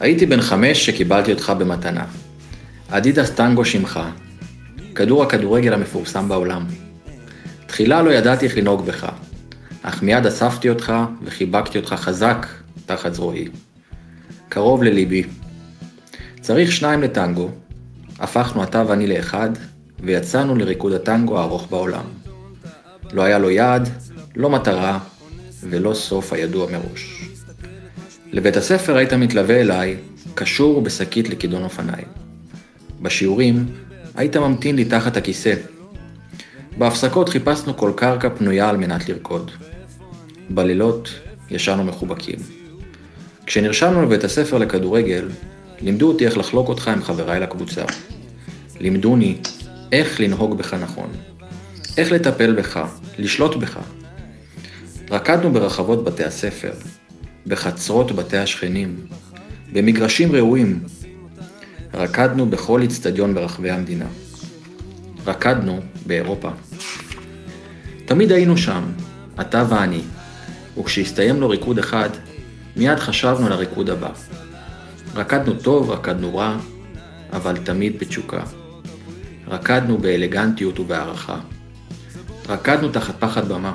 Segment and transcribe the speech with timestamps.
[0.00, 2.04] הייתי בן חמש שקיבלתי אותך במתנה.
[2.90, 4.00] אדידס טנגו שמך,
[4.94, 6.66] כדור הכדורגל המפורסם בעולם.
[7.66, 9.06] תחילה לא ידעתי איך לנהוג בך,
[9.82, 10.92] אך מיד אספתי אותך
[11.24, 12.46] וחיבקתי אותך חזק
[12.86, 13.48] תחת זרועי.
[14.48, 15.24] קרוב לליבי.
[16.40, 17.50] צריך שניים לטנגו,
[18.18, 19.50] הפכנו אתה ואני לאחד,
[20.00, 22.04] ויצאנו לריקוד הטנגו הארוך בעולם.
[23.12, 23.88] לא היה לו יעד,
[24.36, 24.98] לא מטרה,
[25.62, 27.17] ולא סוף הידוע מראש.
[28.32, 29.96] לבית הספר היית מתלווה אליי,
[30.34, 32.06] קשור בשקית לכידון אופניים.
[33.02, 33.66] בשיעורים
[34.14, 35.54] היית ממתין לי תחת הכיסא.
[36.78, 39.50] בהפסקות חיפשנו כל קרקע פנויה על מנת לרקוד.
[40.50, 41.10] בלילות
[41.50, 42.38] ישנו מחובקים.
[43.46, 45.28] כשנרשמנו לבית הספר לכדורגל,
[45.80, 47.84] לימדו אותי איך לחלוק אותך עם חבריי לקבוצה.
[48.80, 49.38] לימדוני
[49.92, 51.10] איך לנהוג בך נכון.
[51.96, 52.80] איך לטפל בך,
[53.18, 53.78] לשלוט בך.
[55.10, 56.72] רקדנו ברחבות בתי הספר,
[57.48, 58.96] בחצרות בתי השכנים,
[59.72, 60.80] במגרשים ראויים.
[61.94, 64.06] רקדנו בכל אצטדיון ברחבי המדינה.
[65.26, 66.50] רקדנו באירופה.
[68.04, 68.82] תמיד היינו שם,
[69.40, 70.00] אתה ואני,
[70.78, 72.08] וכשהסתיים לו ריקוד אחד,
[72.76, 74.10] מיד חשבנו על הריקוד הבא.
[75.14, 76.56] רקדנו טוב, רקדנו רע,
[77.32, 78.42] אבל תמיד בתשוקה.
[79.48, 81.38] רקדנו באלגנטיות ובהערכה.
[82.48, 83.74] רקדנו תחת פחד במה.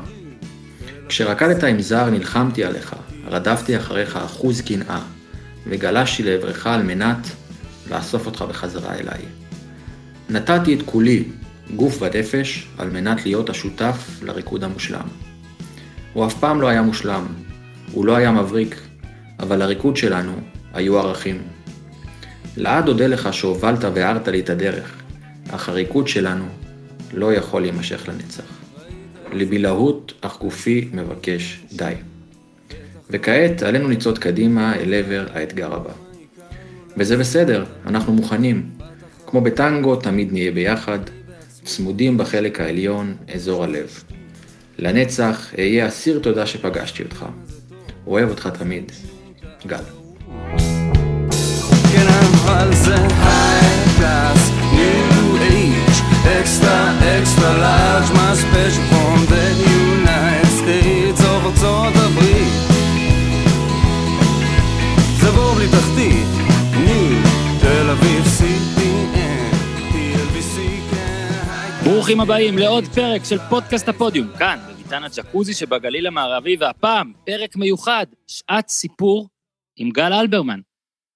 [1.09, 2.95] כשרקדת עם זר נלחמתי עליך,
[3.27, 5.01] רדפתי אחריך אחוז קנאה,
[5.67, 7.27] וגלשתי לעברך על מנת
[7.91, 9.21] לאסוף אותך בחזרה אליי.
[10.29, 11.23] נתתי את כולי,
[11.75, 15.07] גוף ונפש, על מנת להיות השותף לריקוד המושלם.
[16.13, 17.25] הוא אף פעם לא היה מושלם,
[17.91, 18.81] הוא לא היה מבריק,
[19.39, 20.33] אבל לריקוד שלנו
[20.73, 21.41] היו ערכים.
[22.57, 24.95] לעד אודה לך שהובלת והארת לי את הדרך,
[25.49, 26.45] אך הריקוד שלנו
[27.13, 28.43] לא יכול להימשך לנצח.
[29.31, 31.93] ליבי להוט, אך גופי מבקש די.
[33.13, 35.91] וכעת עלינו לצעוד קדימה אל עבר האתגר הבא.
[36.97, 38.69] וזה בסדר, אנחנו מוכנים.
[39.27, 40.99] כמו בטנגו, תמיד נהיה ביחד,
[41.63, 44.03] צמודים בחלק העליון, אזור הלב.
[44.79, 47.25] לנצח אהיה אסיר תודה שפגשתי אותך.
[48.07, 48.91] אוהב אותך תמיד.
[49.67, 49.77] גל.
[51.91, 52.07] כן,
[56.39, 56.77] extra,
[57.17, 59.12] extra large, my special
[72.03, 78.05] ברוכים הבאים לעוד פרק של פודקאסט הפודיום, כאן, בביתן הג'קוזי שבגליל המערבי, והפעם, פרק מיוחד,
[78.27, 79.29] שעת סיפור
[79.75, 80.59] עם גל אלברמן.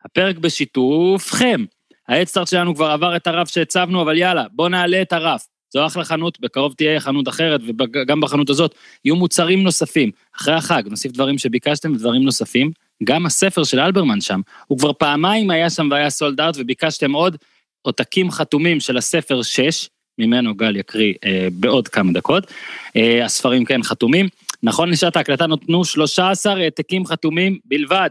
[0.05, 1.65] הפרק בשיתופכם.
[2.07, 5.47] האדסטארט שלנו כבר עבר את הרף שהצבנו, אבל יאללה, בוא נעלה את הרף.
[5.73, 7.61] זו אחלה חנות, בקרוב תהיה חנות אחרת,
[7.93, 8.75] וגם בחנות הזאת
[9.05, 10.11] יהיו מוצרים נוספים.
[10.35, 12.71] אחרי החג נוסיף דברים שביקשתם ודברים נוספים.
[13.03, 17.37] גם הספר של אלברמן שם, הוא כבר פעמיים היה שם והיה סולד אאוט, וביקשתם עוד
[17.81, 22.51] עותקים חתומים של הספר 6, ממנו גל יקריא אה, בעוד כמה דקות.
[22.95, 24.27] אה, הספרים כן חתומים.
[24.63, 28.09] נכון לשעת ההקלטה נותנו 13 העתקים חתומים בלבד.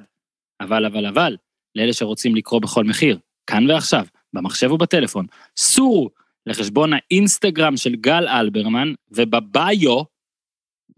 [0.60, 1.36] אבל, אבל, אבל,
[1.74, 6.10] לאלה שרוצים לקרוא בכל מחיר, כאן ועכשיו, במחשב ובטלפון, סורו
[6.46, 10.02] לחשבון האינסטגרם של גל אלברמן, ובביו,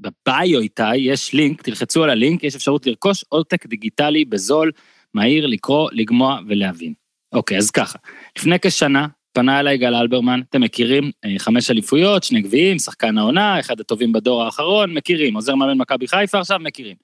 [0.01, 4.73] בביו איתי, יש לינק, תלחצו על הלינק, יש אפשרות לרכוש עותק דיגיטלי בזול,
[5.15, 6.95] מהיר, לקרוא, לגמוע ולהבין.
[7.33, 7.99] אוקיי, אז ככה,
[8.39, 13.61] לפני כשנה פנה אליי גל אלברמן, אתם מכירים, אה, חמש אליפויות, שני גביעים, שחקן העונה,
[13.61, 16.97] אחד הטובים בדור האחרון, מכירים, עוזר מאמן מכבי חיפה עכשיו, מכירים.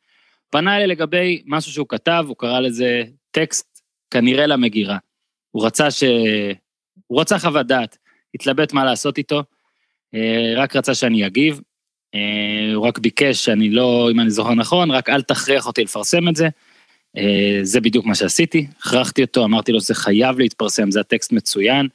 [0.51, 3.81] פנה אליי לגבי משהו שהוא כתב, הוא קרא לזה טקסט
[4.11, 4.99] כנראה למגירה.
[5.51, 6.05] הוא רצה ש...
[7.07, 7.99] הוא רצה חוות דעת,
[8.35, 9.43] התלבט מה לעשות איתו,
[10.15, 11.61] אה, רק רצה שאני אגיב,
[12.15, 16.29] אה, הוא רק ביקש שאני לא, אם אני זוכר נכון, רק אל תכריח אותי לפרסם
[16.29, 16.49] את זה.
[17.63, 21.89] זה בדיוק מה שעשיתי, הכרחתי אותו, אמרתי לו זה חייב להתפרסם, זה הטקסט מצוין.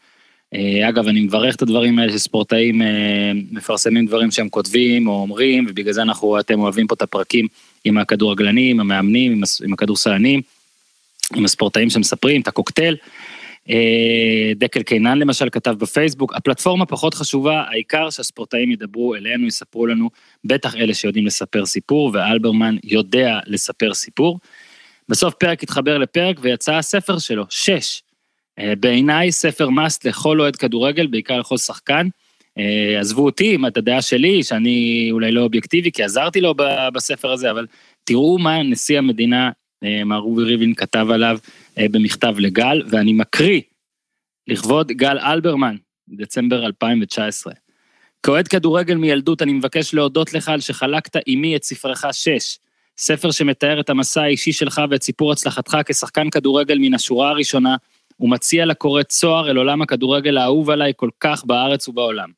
[0.89, 2.81] אגב, אני מברך את הדברים האלה שספורטאים
[3.51, 7.47] מפרסמים דברים שהם כותבים או אומרים, ובגלל זה אנחנו, אתם אוהבים פה את הפרקים
[7.85, 10.41] עם הכדורגלנים, המאמנים, עם הכדורסלנים,
[11.35, 12.95] עם הספורטאים שמספרים את הקוקטייל.
[13.69, 20.09] אה, דקל קינן למשל כתב בפייסבוק, הפלטפורמה פחות חשובה, העיקר שהספורטאים ידברו אלינו, יספרו לנו,
[20.45, 24.39] בטח אלה שיודעים לספר סיפור, ואלברמן יודע לספר סיפור.
[25.09, 28.01] בסוף פרק התחבר לפרק ויצא הספר שלו, שש.
[28.59, 32.07] אה, בעיניי ספר מאסט לכל אוהד כדורגל, בעיקר לכל שחקן.
[32.57, 36.55] אה, עזבו אותי עם את הדעה שלי, שאני אולי לא אובייקטיבי, כי עזרתי לו
[36.93, 37.65] בספר הזה, אבל
[38.03, 39.51] תראו מה נשיא המדינה,
[39.83, 41.37] אה, מר רובי ריבלין, כתב עליו
[41.77, 43.61] במכתב לגל, ואני מקריא
[44.47, 45.75] לכבוד גל אלברמן,
[46.09, 47.53] דצמבר 2019.
[48.23, 52.59] כאוהד כדורגל מילדות, אני מבקש להודות לך על שחלקת עימי את ספרך 6.
[52.97, 57.75] ספר שמתאר את המסע האישי שלך ואת סיפור הצלחתך כשחקן כדורגל מן השורה הראשונה,
[58.19, 62.29] ומציע לקורא צוהר אל עולם הכדורגל האהוב עליי כל כך בארץ ובעולם.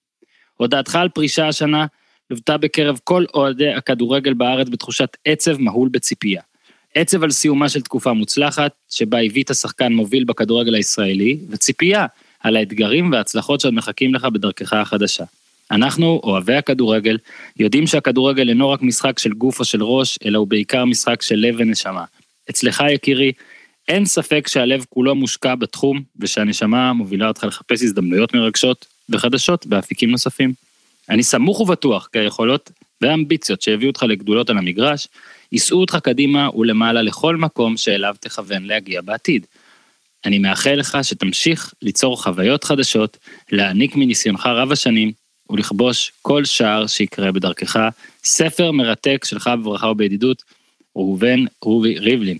[0.58, 1.86] הודעתך על פרישה השנה
[2.30, 6.42] לוותה בקרב כל אוהדי הכדורגל בארץ בתחושת עצב מהול בציפייה.
[6.96, 12.06] עצב על סיומה של תקופה מוצלחת, שבה הביא שחקן מוביל בכדורגל הישראלי, וציפייה
[12.40, 15.24] על האתגרים וההצלחות שעוד מחכים לך בדרכך החדשה.
[15.72, 17.18] אנחנו, אוהבי הכדורגל,
[17.60, 21.36] יודעים שהכדורגל אינו רק משחק של גוף או של ראש, אלא הוא בעיקר משחק של
[21.36, 22.04] לב ונשמה.
[22.50, 23.32] אצלך, יקירי,
[23.88, 30.54] אין ספק שהלב כולו מושקע בתחום, ושהנשמה מובילה אותך לחפש הזדמנויות מרגשות וחדשות באפיקים נוספים.
[31.10, 35.08] אני סמוך ובטוח כי היכולות והאמביציות שהביאו אותך לגדולות על המגרש,
[35.52, 39.46] יישאו אותך קדימה ולמעלה לכל מקום שאליו תכוון להגיע בעתיד.
[40.26, 43.18] אני מאחל לך שתמשיך ליצור חוויות חדשות,
[43.52, 45.12] להעניק מניסיונך רב השנים,
[45.50, 47.80] ולכבוש כל שער שיקרה בדרכך.
[48.24, 50.44] ספר מרתק שלך בברכה ובידידות,
[50.96, 52.38] ראובן רובי ריבלין.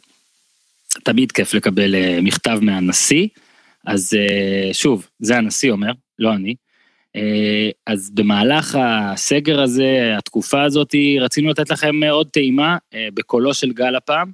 [0.94, 3.28] תמיד כיף לקבל אה, מכתב מהנשיא,
[3.88, 6.56] אז אה, שוב, זה הנשיא אומר, לא אני.
[7.16, 12.78] אה, אז במהלך הסגר הזה, התקופה הזאת, רצינו לתת לכם עוד טעימה
[13.14, 14.32] בקולו של גל הפעם,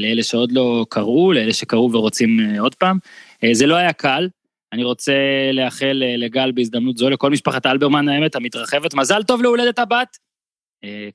[0.00, 2.98] לאלה שעוד לא קראו, לאלה שקראו ורוצים עוד פעם.
[3.52, 4.28] זה לא היה קל,
[4.72, 5.12] אני רוצה
[5.52, 10.16] לאחל לגל בהזדמנות זו, לכל משפחת אלברמן האמת המתרחבת, מזל טוב להולדת הבת.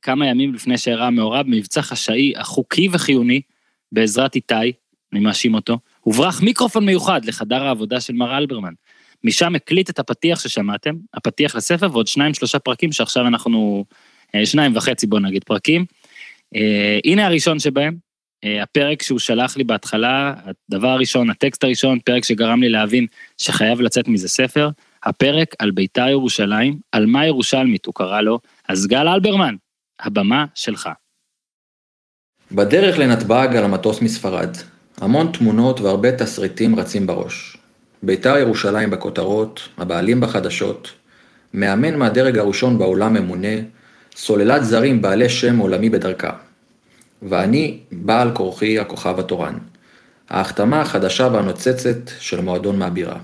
[0.02, 3.42] כמה ימים לפני שאירע מעורב, מבצע חשאי, החוקי וחיוני,
[3.92, 4.74] בעזרת איתי,
[5.14, 8.74] אני מאשים אותו, הוברח מיקרופון מיוחד לחדר העבודה של מר אלברמן.
[9.24, 13.86] משם הקליט את הפתיח ששמעתם, הפתיח לספר ועוד שניים שלושה פרקים שעכשיו אנחנו,
[14.36, 15.86] אה, שניים וחצי בוא נגיד פרקים.
[16.56, 17.96] אה, הנה הראשון שבהם,
[18.44, 20.34] אה, הפרק שהוא שלח לי בהתחלה,
[20.70, 23.08] הדבר הראשון, הטקסט הראשון, פרק שגרם לי להבין
[23.38, 24.70] שחייב לצאת מזה ספר,
[25.04, 29.56] הפרק על בית"ר ירושלים, על מה ירושלמית הוא קרא לו, אז גל אלברמן,
[30.00, 30.90] הבמה שלך.
[32.52, 34.50] בדרך לנתב"ג על המטוס מספרד,
[34.98, 37.58] המון תמונות והרבה תסריטים רצים בראש.
[38.04, 40.92] בית"ר ירושלים בכותרות, הבעלים בחדשות,
[41.54, 43.56] מאמן מהדרג הראשון בעולם ממונה,
[44.16, 46.32] סוללת זרים בעלי שם עולמי בדרכה.
[47.22, 49.58] ואני בעל כורחי הכוכב התורן.
[50.30, 53.18] ההחתמה החדשה והנוצצת של מועדון מהבירה.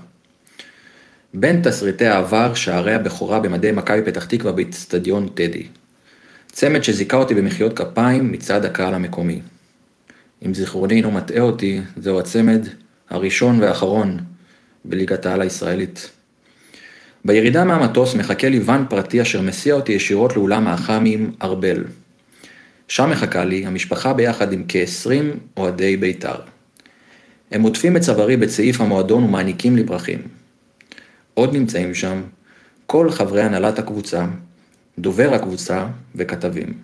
[1.34, 5.66] בין תסריטי העבר, שערי הבכורה במדי מכבי פתח תקווה באצטדיון טדי.
[6.56, 9.40] צמד שזיכה אותי במחיאות כפיים מצד הקהל המקומי.
[10.46, 12.66] אם זיכרוני אינו מטעה אותי, זהו הצמד
[13.10, 14.18] הראשון והאחרון
[14.84, 16.10] בליגת העל הישראלית.
[17.24, 21.84] בירידה מהמטוס מחכה לי ואן פרטי אשר מסיע אותי ישירות לאולם האח"מים ארבל.
[22.88, 26.36] שם מחכה לי המשפחה ביחד עם כ-20 אוהדי בית"ר.
[27.50, 30.22] הם עוטפים את צווארי בצעיף המועדון ומעניקים לי פרחים.
[31.34, 32.22] עוד נמצאים שם
[32.86, 34.26] כל חברי הנהלת הקבוצה,
[34.98, 36.74] דובר הקבוצה וכתבים.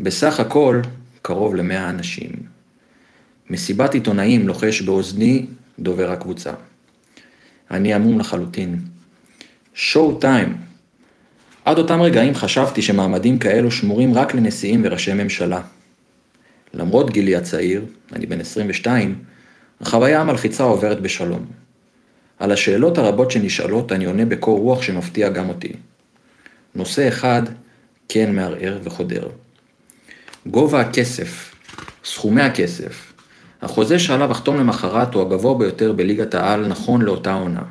[0.00, 0.80] בסך הכל,
[1.22, 2.32] קרוב למאה אנשים.
[3.50, 5.46] מסיבת עיתונאים לוחש באוזני
[5.78, 6.52] דובר הקבוצה.
[7.70, 8.78] אני עמום לחלוטין.
[9.74, 10.56] שואו טיים.
[11.64, 15.60] עד אותם רגעים חשבתי שמעמדים כאלו שמורים רק לנשיאים וראשי ממשלה.
[16.74, 19.14] למרות גילי הצעיר, אני בן 22,
[19.80, 21.46] החוויה המלחיצה עוברת בשלום.
[22.38, 25.72] על השאלות הרבות שנשאלות אני עונה בקור רוח שמפתיע גם אותי.
[26.78, 27.42] נושא אחד
[28.08, 29.28] כן מערער וחודר.
[30.46, 31.54] גובה הכסף,
[32.04, 33.12] סכומי הכסף,
[33.62, 37.62] החוזה שעליו אחתום למחרת הוא הגבוה ביותר בליגת העל נכון לאותה עונה.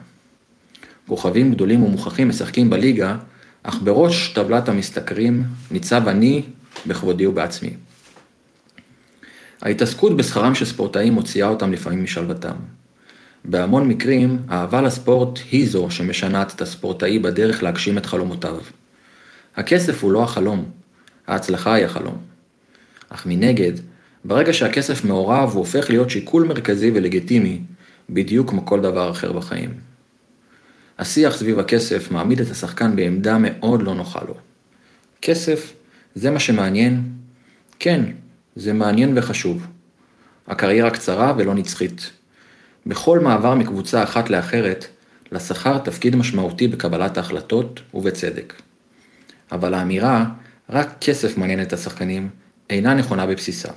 [1.08, 3.18] כוכבים גדולים ומוכחים משחקים בליגה,
[3.64, 6.44] אך בראש טבלת המשתכרים ניצב אני
[6.88, 7.74] בכבודי ובעצמי.
[9.62, 12.56] ההתעסקות בשכרם של ספורטאים מוציאה אותם לפעמים משלוותם.
[13.46, 18.58] בהמון מקרים, אהבה לספורט היא זו שמשנעת את הספורטאי בדרך להגשים את חלומותיו.
[19.58, 20.66] הכסף הוא לא החלום,
[21.28, 22.18] ההצלחה היא החלום.
[23.10, 23.72] אך מנגד,
[24.26, 27.62] ברגע שהכסף מעורב הוא הופך להיות שיקול מרכזי ולגיטימי,
[28.10, 29.74] בדיוק כמו כל דבר אחר בחיים.
[31.00, 34.34] השיח סביב הכסף מעמיד את השחקן בעמדה מאוד לא נוחה לו.
[35.22, 35.74] כסף,
[36.16, 37.04] זה מה שמעניין?
[37.80, 38.04] כן,
[38.56, 39.68] זה מעניין וחשוב.
[40.48, 42.12] הקריירה קצרה ולא נצחית.
[42.86, 44.86] בכל מעבר מקבוצה אחת לאחרת,
[45.32, 48.54] לשכר תפקיד משמעותי בקבלת ההחלטות, ובצדק.
[49.52, 50.26] אבל האמירה,
[50.70, 52.30] רק כסף מעניין את השחקנים,
[52.70, 53.70] אינה נכונה בבסיסה.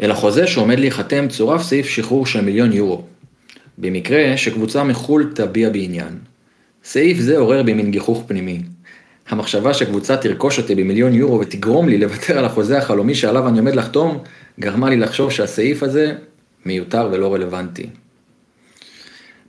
[0.00, 3.04] אל החוזה שעומד להיחתם צורף סעיף שחרור של מיליון יורו,
[3.78, 6.18] במקרה שקבוצה מחו"ל תביע בעניין.
[6.84, 8.62] סעיף זה עורר בי מין גיחוך פנימי.
[9.28, 13.74] המחשבה שקבוצה תרכוש אותי במיליון יורו ותגרום לי לוותר על החוזה החלומי שעליו אני עומד
[13.74, 14.18] לחתום,
[14.60, 16.14] גרמה לי לחשוב שהסעיף הזה
[16.66, 17.90] מיותר ולא רלוונטי.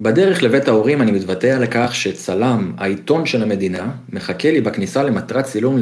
[0.01, 5.79] בדרך לבית ההורים אני מתוודע לכך שצלם, העיתון של המדינה, מחכה לי בכניסה למטרת צילום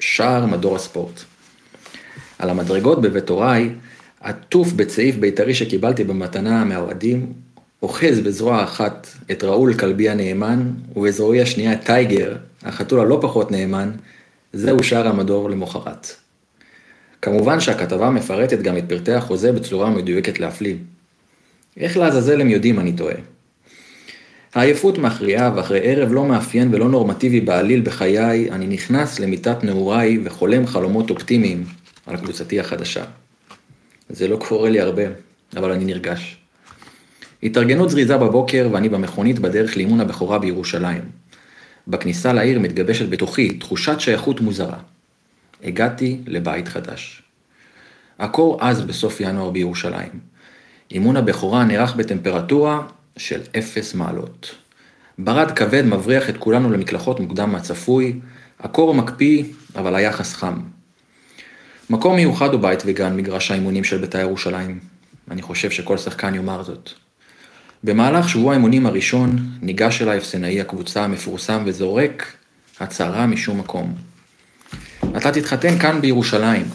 [0.00, 1.20] לשער מדור הספורט.
[2.38, 3.70] על המדרגות בבית הוריי,
[4.20, 7.32] עטוף בצעיף בית"רי שקיבלתי במתנה מהאוהדים,
[7.82, 13.90] אוחז בזרוע אחת את ראול כלבי הנאמן, ובזרועי השנייה את טייגר, החתול הלא פחות נאמן,
[14.52, 16.06] זהו שער המדור למחרת.
[17.22, 20.74] כמובן שהכתבה מפרטת גם את פרטי החוזה בצורה מדויקת להפליא.
[21.76, 23.35] איך לעזאזל הם יודעים, אני תוהה.
[24.56, 30.66] העייפות מכריעה, ואחרי ערב לא מאפיין ולא נורמטיבי בעליל בחיי, אני נכנס למיטת נעוריי וחולם
[30.66, 31.64] חלומות אופטימיים
[32.06, 33.04] על קבוצתי החדשה.
[34.08, 35.02] זה לא קורה לי הרבה,
[35.56, 36.36] אבל אני נרגש.
[37.42, 41.02] התארגנות זריזה בבוקר ואני במכונית בדרך לאימון הבכורה בירושלים.
[41.88, 44.78] בכניסה לעיר מתגבשת בתוכי תחושת שייכות מוזרה.
[45.64, 47.22] הגעתי לבית חדש.
[48.18, 50.20] הקור עז בסוף ינואר בירושלים.
[50.90, 52.82] אימון הבכורה נערך בטמפרטורה
[53.16, 54.54] של אפס מעלות.
[55.18, 58.20] ברד כבד מבריח את כולנו למקלחות מוקדם מהצפוי,
[58.60, 59.44] הקור מקפיא,
[59.76, 60.60] אבל היחס חם.
[61.90, 64.78] מקום מיוחד הוא בית וגן מגרש האימונים של בית"ר ירושלים.
[65.30, 66.90] אני חושב שכל שחקן יאמר זאת.
[67.84, 72.32] במהלך שבוע האימונים הראשון ניגש אליי אפסנאי הקבוצה המפורסם וזורק
[72.80, 73.94] הצהרה משום מקום.
[75.16, 76.66] אתה תתחתן כאן בירושלים.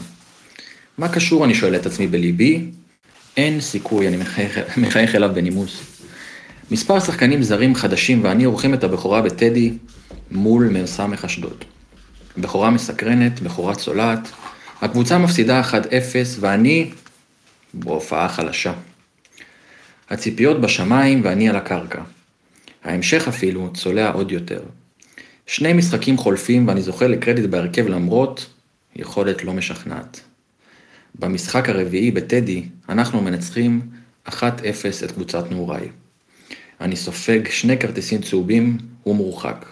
[0.98, 2.66] מה קשור, אני שואל את עצמי בליבי?
[3.38, 4.18] אין סיכוי, אני
[4.78, 5.91] מחייך אליו בנימוס.
[6.72, 9.74] מספר שחקנים זרים חדשים ואני עורכים את הבכורה בטדי
[10.32, 11.66] מול מ"ס אשדוד.
[12.38, 14.32] בכורה מסקרנת, בכורה צולעת,
[14.82, 15.74] הקבוצה מפסידה 1-0
[16.40, 16.92] ואני
[17.74, 18.74] בהופעה חלשה.
[20.10, 22.02] הציפיות בשמיים ואני על הקרקע.
[22.84, 24.62] ההמשך אפילו צולע עוד יותר.
[25.48, 28.50] שני משחקים חולפים ואני זוכה לקרדיט בהרכב למרות
[28.96, 30.20] יכולת לא משכנעת.
[31.16, 33.82] במשחק הרביעי בטדי אנחנו מנצחים
[34.28, 34.32] 1-0
[35.06, 35.90] את קבוצת נעוריי.
[36.82, 39.66] אני סופג שני כרטיסים צהובים ומורחק.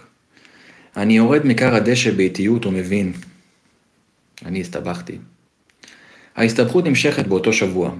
[0.96, 3.12] אני יורד מכר הדשא באיטיות ומבין.
[4.46, 5.18] אני הסתבכתי.
[6.36, 7.94] ההסתבכות נמשכת באותו שבוע.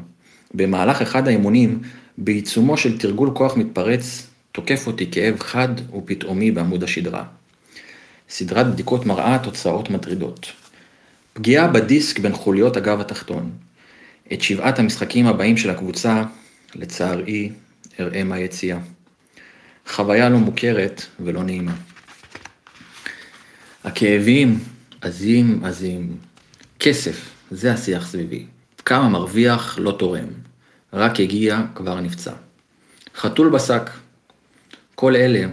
[0.54, 1.80] במהלך אחד האימונים,
[2.18, 7.24] בעיצומו של תרגול כוח מתפרץ, תוקף אותי כאב חד ופתאומי בעמוד השדרה.
[8.28, 10.46] סדרת בדיקות מראה תוצאות מטרידות.
[11.32, 13.50] פגיעה בדיסק בין חוליות הגב התחתון.
[14.32, 16.22] את שבעת המשחקים הבאים של הקבוצה,
[16.74, 17.50] לצערי,
[18.00, 18.78] אראה מהיציאה.
[19.88, 21.74] חוויה לא מוכרת ולא נעימה.
[23.84, 24.58] הכאבים
[25.00, 26.16] עזים עזים.
[26.80, 28.46] כסף, זה השיח סביבי.
[28.84, 30.26] כמה מרוויח, לא תורם.
[30.92, 32.32] רק הגיע, כבר נפצע.
[33.16, 33.90] חתול בשק.
[34.94, 35.46] כל אלה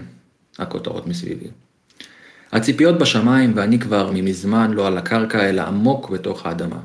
[0.59, 1.47] הכותרות מסביבי.
[2.51, 6.79] הציפיות בשמיים ואני כבר ממזמן לא על הקרקע אלא עמוק בתוך האדמה.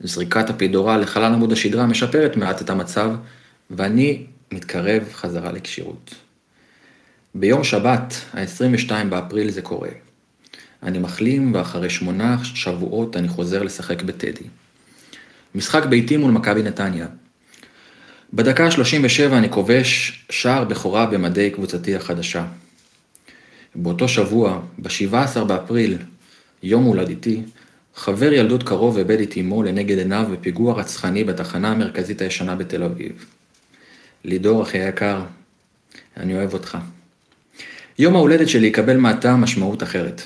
[0.00, 3.10] זריקת הפידורה לחלל עמוד השדרה משפרת מעט את המצב
[3.70, 6.14] ואני מתקרב חזרה לכשירות.
[7.34, 9.88] ביום שבת, ה-22 באפריל זה קורה.
[10.82, 14.46] אני מחלים ואחרי שמונה שבועות אני חוזר לשחק בטדי.
[15.54, 17.06] משחק ביתי מול מכבי נתניה.
[18.32, 22.46] בדקה ה-37 אני כובש שער בכורה במדי קבוצתי החדשה.
[23.74, 25.98] באותו שבוע, ב-17 באפריל,
[26.62, 27.42] יום הולדתי,
[27.94, 33.26] חבר ילדות קרוב איבד את אמו לנגד עיניו בפיגוע רצחני בתחנה המרכזית הישנה בתל אביב.
[34.24, 35.22] לידור, אחי היקר,
[36.16, 36.78] אני אוהב אותך.
[37.98, 40.22] יום ההולדת שלי יקבל מעתה משמעות אחרת.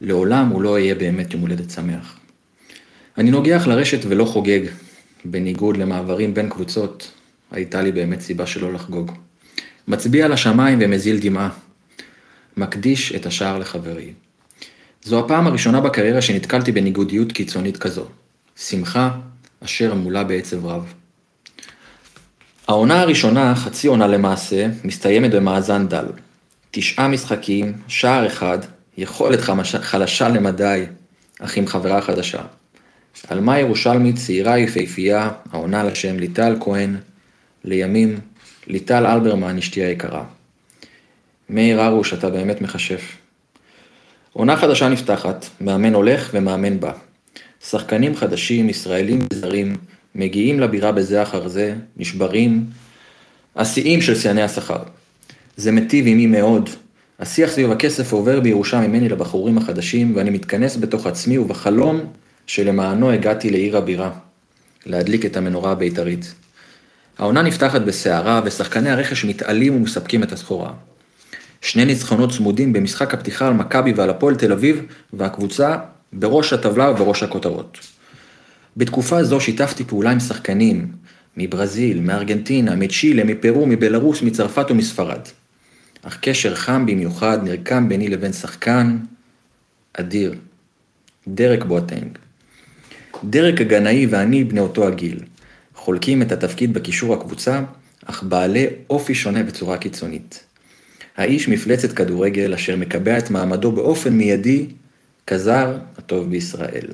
[0.00, 2.16] לעולם הוא לא יהיה באמת יום הולדת שמח.
[3.18, 4.60] אני נוגח לרשת ולא חוגג,
[5.24, 7.10] בניגוד למעברים בין קבוצות,
[7.50, 9.12] הייתה לי באמת סיבה שלא לחגוג.
[9.88, 11.48] מצביע לשמיים ומזיל דמעה.
[12.56, 14.12] מקדיש את השער לחברי.
[15.04, 18.06] זו הפעם הראשונה בקריירה שנתקלתי בניגודיות קיצונית כזו.
[18.56, 19.10] שמחה
[19.64, 20.94] אשר מולה בעצב רב.
[22.68, 26.06] העונה הראשונה, חצי עונה למעשה, מסתיימת במאזן דל.
[26.70, 28.58] תשעה משחקים, שער אחד,
[28.96, 29.40] יכולת
[29.80, 30.84] חלשה למדי,
[31.40, 32.42] אך עם חברה חדשה.
[33.28, 36.96] עלמה ירושלמית צעירה יפהפייה, העונה לשם ליטל כהן,
[37.64, 38.18] לימים
[38.66, 40.24] ליטל אלברמן אשתי היקרה.
[41.50, 43.16] מאיר הרוש, אתה באמת מכשף.
[44.32, 46.92] עונה חדשה נפתחת, מאמן הולך ומאמן בא.
[47.64, 49.76] שחקנים חדשים, ישראלים וזרים,
[50.14, 52.66] מגיעים לבירה בזה אחר זה, נשברים,
[53.56, 54.82] השיאים של שיאני השכר.
[55.58, 56.70] זה מטיב עימי מאוד.
[57.18, 62.00] השיח סביב הכסף עובר בירושה ממני לבחורים החדשים, ואני מתכנס בתוך עצמי ובחלום
[62.46, 64.10] שלמענו הגעתי לעיר הבירה,
[64.86, 66.34] להדליק את המנורה הבית"רית.
[67.18, 70.72] העונה נפתחת בסערה, ושחקני הרכש מתעלים ומספקים את הסחורה.
[71.60, 75.76] שני ניצחונות צמודים במשחק הפתיחה על מכבי ועל הפועל תל אביב, והקבוצה
[76.12, 77.78] בראש הטבלה ובראש הכותרות.
[78.76, 80.92] בתקופה זו שיתפתי פעולה עם שחקנים
[81.36, 85.20] מברזיל, מארגנטינה, מצ'ילה, מפרו, מבלארוס, מצרפת ומספרד.
[86.08, 88.98] אך קשר חם במיוחד נרקם ביני לבין שחקן
[89.92, 90.34] אדיר,
[91.28, 92.18] דרק בוטנג.
[93.24, 95.20] דרק הגנאי ואני בני אותו הגיל.
[95.74, 97.60] חולקים את התפקיד בקישור הקבוצה,
[98.06, 100.44] אך בעלי אופי שונה בצורה קיצונית.
[101.16, 104.66] האיש מפלצת כדורגל אשר מקבע את מעמדו באופן מיידי
[105.26, 106.88] כזר הטוב בישראל.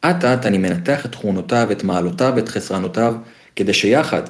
[0.00, 3.14] אט אט אני מנתח את תכונותיו, את מעלותיו ואת חסרנותיו,
[3.56, 4.22] כדי שיחד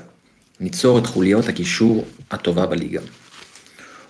[0.61, 3.01] ניצור את חוליות הקישור הטובה בליגה.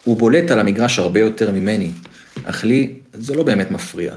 [0.05, 1.91] הוא בולט על המגרש הרבה יותר ממני,
[2.45, 4.15] אך לי זה לא באמת מפריע.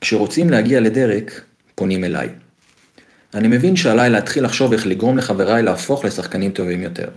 [0.00, 1.40] כשרוצים להגיע לדרק,
[1.74, 2.28] פונים אליי.
[3.34, 7.08] אני מבין שעליי להתחיל לחשוב איך לגרום לחבריי להפוך לשחקנים טובים יותר.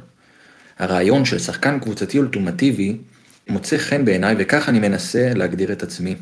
[0.80, 2.98] הרעיון של שחקן קבוצתי אולטימטיבי
[3.50, 6.16] מוצא חן בעיניי וכך אני מנסה להגדיר את עצמי.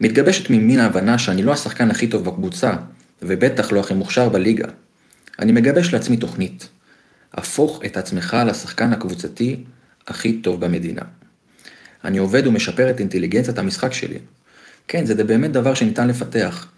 [0.00, 2.72] מתגבשת ממין ההבנה שאני לא השחקן הכי טוב בקבוצה,
[3.22, 4.68] ובטח לא הכי מוכשר בליגה.
[5.38, 6.68] אני מגבש לעצמי תוכנית.
[7.34, 9.64] הפוך את עצמך לשחקן הקבוצתי
[10.08, 11.02] הכי טוב במדינה.
[12.04, 14.18] אני עובד ומשפר את אינטליגנציית המשחק שלי.
[14.88, 16.68] כן, זה באמת דבר שניתן לפתח.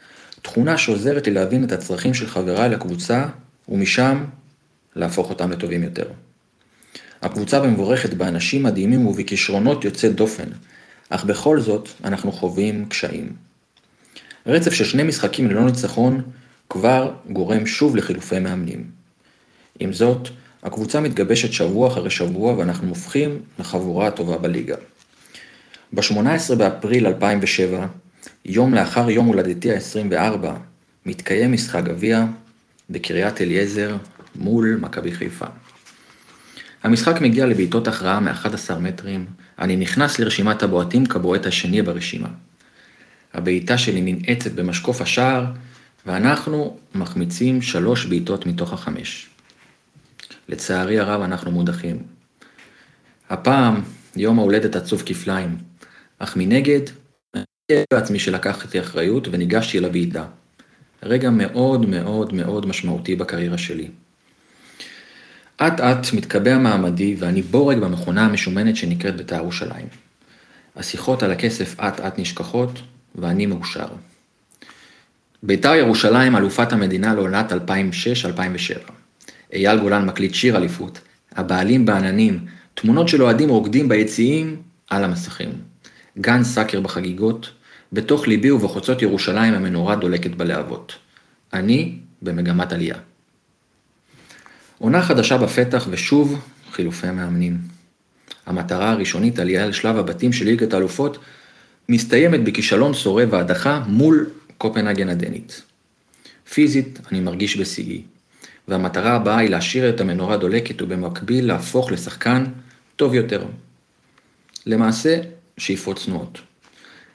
[0.43, 3.27] תכונה שעוזרת לי להבין את הצרכים של חבריי לקבוצה,
[3.69, 4.25] ומשם
[4.97, 6.07] להפוך אותם לטובים יותר.
[7.23, 10.49] הקבוצה מבורכת באנשים מדהימים ובכישרונות יוצא דופן,
[11.11, 13.33] אך בכל זאת אנחנו חווים קשיים.
[14.47, 16.23] רצף של שני משחקים ללא ניצחון
[16.71, 18.91] כבר גורם שוב לחילופי מאמנים.
[19.81, 20.29] עם זאת,
[20.65, 24.77] הקבוצה מתגבשת שבוע אחרי שבוע ואנחנו הופכים לחבורה הטובה בליגה.
[25.93, 27.87] ב-18 באפריל 2007,
[28.45, 30.47] יום לאחר יום הולדתי ה-24,
[31.07, 32.25] מתקיים משחק גביע
[32.91, 33.97] בקריית אליעזר
[34.37, 35.47] מול מכבי חיפה.
[36.83, 39.27] המשחק מגיע לבעיטות הכרעה מ-11 מטרים,
[39.59, 42.29] אני נכנס לרשימת הבועטים כבועט השני ברשימה.
[43.35, 45.45] הבעיטה שלי ננעצת במשקוף השער,
[46.07, 49.34] ואנחנו מחמיצים שלוש בעיטות מתוך החמש.
[50.49, 52.03] לצערי הרב אנחנו מודחים.
[53.31, 53.83] הפעם
[54.17, 55.59] יום ההולדת עצוב כפליים,
[56.19, 56.81] אך מנגד,
[57.35, 57.45] אני
[57.93, 60.25] בעצמי שלקחתי אחריות וניגשתי אל הבעיטה.
[61.03, 63.89] רגע מאוד מאוד מאוד משמעותי בקריירה שלי.
[65.57, 69.87] אט אט מתקבע מעמדי ואני בורג במכונה המשומנת שנקראת בית"ר ירושלים.
[70.77, 72.71] השיחות על הכסף אט אט נשכחות
[73.15, 73.87] ואני מאושר.
[75.43, 78.93] בית"ר ירושלים אלופת המדינה לעונת 2006-2007.
[79.55, 81.01] אייל גולן מקליט שיר אליפות,
[81.33, 85.53] הבעלים בעננים, תמונות של אוהדים רוקדים ביציעים על המסכים.
[86.19, 87.51] גן סאקר בחגיגות,
[87.93, 90.95] בתוך ליבי ובחוצות ירושלים המנורה דולקת בלהבות.
[91.53, 92.97] אני במגמת עלייה.
[94.79, 96.41] עונה חדשה בפתח ושוב
[96.73, 97.59] חילופי מאמנים.
[98.47, 101.19] המטרה הראשונית, עלייה לשלב הבתים של ליגת האלופות,
[101.89, 105.63] מסתיימת בכישלון שורר והדחה מול קופנהגן הדנית.
[106.55, 108.03] פיזית אני מרגיש בשיאי,
[108.69, 112.45] והמטרה הבאה היא להשאיר את המנורה דולקת ובמקביל להפוך לשחקן
[112.97, 113.45] טוב יותר.
[114.67, 115.21] למעשה,
[115.59, 116.41] שאיפות צנועות.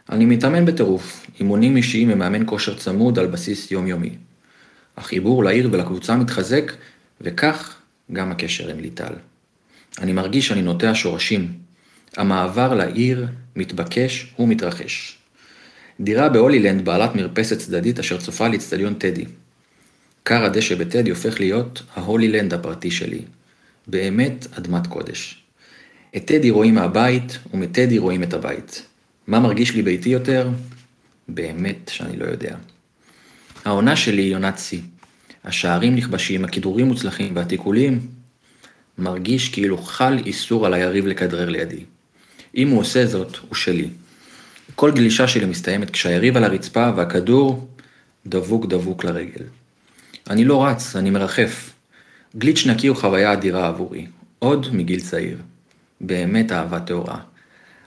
[0.09, 4.15] אני מתאמן בטירוף, אימונים אישיים ומאמן כושר צמוד על בסיס יומיומי.
[4.97, 6.71] החיבור לעיר ולקבוצה מתחזק
[7.21, 7.79] וכך
[8.13, 9.13] גם הקשר עם ליטל.
[9.99, 11.53] אני מרגיש שאני נוטע שורשים.
[12.17, 15.17] המעבר לעיר מתבקש ומתרחש.
[15.99, 19.25] דירה בהולילנד בעלת מרפסת צדדית אשר צופה לאצטדיון טדי.
[20.25, 23.21] כר הדשא בטדי הופך להיות ההולילנד הפרטי שלי.
[23.87, 25.43] באמת אדמת קודש.
[26.17, 28.85] את טדי רואים מהבית, ומטדי רואים את הבית.
[29.27, 30.49] מה מרגיש לי ביתי יותר?
[31.27, 32.55] באמת שאני לא יודע.
[33.65, 34.81] העונה שלי היא עונת שיא.
[35.43, 37.99] השערים נכבשים, הכידורים מוצלחים והתיקולים,
[38.97, 41.83] מרגיש כאילו חל איסור על היריב לכדרר לידי.
[42.55, 43.89] אם הוא עושה זאת, הוא שלי.
[44.75, 47.67] כל גלישה שלי מסתיימת כשהיריב על הרצפה והכדור
[48.25, 49.45] דבוק דבוק לרגל.
[50.29, 51.73] אני לא רץ, אני מרחף.
[52.37, 54.05] גליץ' נקי הוא חוויה אדירה עבורי,
[54.39, 55.37] עוד מגיל צעיר.
[56.01, 57.17] באמת אהבה טהורה.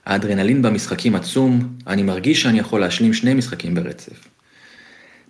[0.05, 4.27] האדרנלין במשחקים עצום, אני מרגיש שאני יכול להשלים שני משחקים ברצף.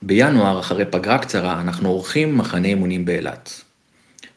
[0.01, 3.61] בינואר, אחרי פגרה קצרה, אנחנו עורכים מחנה אימונים באילת.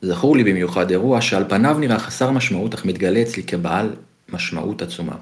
[0.02, 3.90] זכור לי במיוחד אירוע שעל פניו נראה חסר משמעות, אך מתגלה אצלי כבעל
[4.28, 5.16] משמעות עצומה.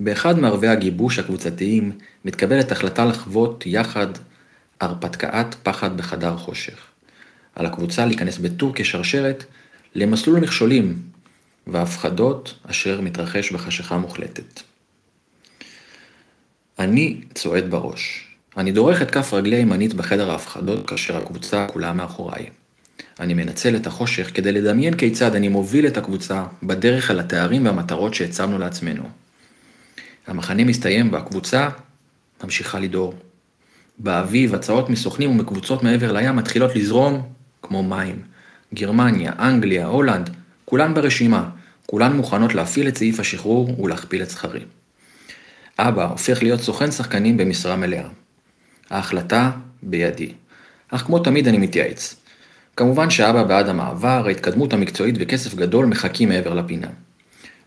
[0.00, 1.92] באחד מערבי הגיבוש הקבוצתיים
[2.24, 4.06] מתקבלת החלטה לחוות יחד
[4.80, 6.86] הרפתקאת פחד בחדר חושך.
[7.54, 9.44] על הקבוצה להיכנס בטור כשרשרת
[9.94, 11.02] למסלול מכשולים
[11.66, 14.60] והפחדות אשר מתרחש בחשיכה מוחלטת.
[16.78, 18.26] אני צועד בראש.
[18.56, 22.46] אני דורך את כף רגלי הימנית בחדר ההפחדות כאשר הקבוצה כולה מאחוריי.
[23.20, 28.14] אני מנצל את החושך כדי לדמיין כיצד אני מוביל את הקבוצה בדרך על התארים והמטרות
[28.14, 29.08] שהצבנו לעצמנו.
[30.26, 31.68] המחנה מסתיים והקבוצה
[32.44, 33.14] ממשיכה לדור.
[33.98, 37.22] באביב הצעות מסוכנים ומקבוצות מעבר לים מתחילות לזרום
[37.62, 38.22] כמו מים.
[38.74, 40.30] גרמניה, אנגליה, הולנד,
[40.64, 41.48] כולן ברשימה,
[41.86, 44.60] כולן מוכנות להפעיל את סעיף השחרור ולהכפיל את שכרי.
[45.78, 48.08] אבא הופך להיות סוכן שחקנים במשרה מלאה.
[48.90, 49.50] ההחלטה
[49.82, 50.32] בידי.
[50.88, 52.16] אך כמו תמיד אני מתייעץ.
[52.76, 56.88] כמובן שאבא בעד המעבר, ההתקדמות המקצועית וכסף גדול מחכים מעבר לפינה.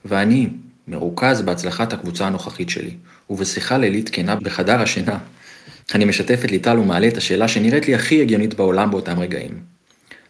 [0.06, 0.50] ואני
[0.88, 2.96] מרוכז בהצלחת הקבוצה הנוכחית שלי,
[3.30, 5.18] ובשיחה לילית כנה בחדר השינה,
[5.96, 9.64] אני משתף את ליטל ומעלה את השאלה שנראית לי הכי הגיונית בעולם באותם רגעים.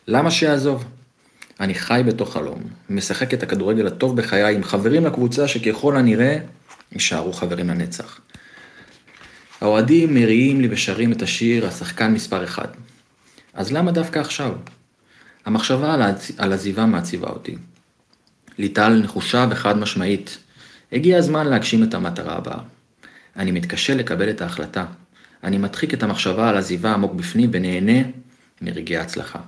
[0.08, 0.86] למה שיעזוב?
[1.60, 6.38] אני חי בתוך חלום, משחק את הכדורגל הטוב בחיי עם חברים לקבוצה שככל הנראה
[6.92, 8.20] יישארו חברים לנצח.
[9.62, 12.68] האוהדים מריעים לי ושרים את השיר "השחקן מספר אחד".
[13.54, 14.52] אז למה דווקא עכשיו?
[15.46, 16.32] המחשבה על, העצ...
[16.38, 17.56] על עזיבה מעציבה אותי.
[18.58, 20.38] ליטל נחושה וחד משמעית.
[20.92, 22.60] הגיע הזמן להגשים את המטרה הבאה.
[23.36, 24.86] אני מתקשה לקבל את ההחלטה.
[25.44, 28.02] אני מדחיק את המחשבה על עזיבה עמוק בפנים ונהנה
[28.62, 29.40] מרגעי ההצלחה.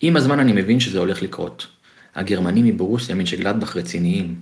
[0.00, 1.66] עם הזמן אני מבין שזה הולך לקרות.
[2.14, 4.34] הגרמנים מברוסיה מנשגלדבך רציניים,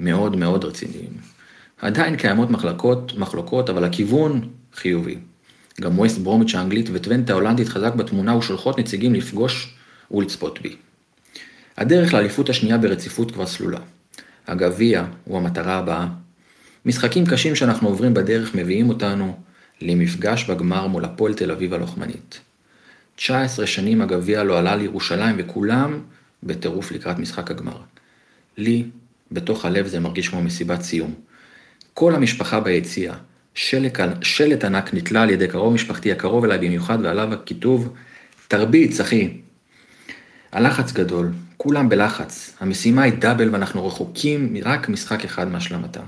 [0.00, 1.10] מאוד מאוד רציניים.
[1.78, 5.18] עדיין קיימות מחלקות, מחלוקות, אבל הכיוון חיובי.
[5.80, 9.74] גם ווסט ברומיץ' האנגלית וטוונטה ההולנדית חזק בתמונה ושולחות נציגים לפגוש
[10.10, 10.76] ולצפות בי.
[11.76, 13.78] הדרך לאליפות השנייה ברציפות כבר סלולה.
[14.46, 16.06] הגביע הוא המטרה הבאה.
[16.86, 19.36] משחקים קשים שאנחנו עוברים בדרך מביאים אותנו
[19.80, 22.40] למפגש בגמר מול הפועל תל אביב הלוחמנית.
[23.16, 26.00] 19 שנים הגביע לא עלה לירושלים וכולם
[26.42, 27.76] בטירוף לקראת משחק הגמר.
[28.58, 28.84] לי,
[29.32, 31.14] בתוך הלב זה מרגיש כמו מסיבת סיום.
[31.94, 33.14] כל המשפחה ביציאה,
[34.22, 37.94] שלט ענק נתלה על ידי קרוב משפחתי הקרוב אליי במיוחד ועליו הכיתוב
[38.48, 39.40] תרביץ אחי.
[40.52, 46.00] הלחץ גדול, כולם בלחץ, המשימה היא דאבל ואנחנו רחוקים רק משחק אחד מהשלמתה.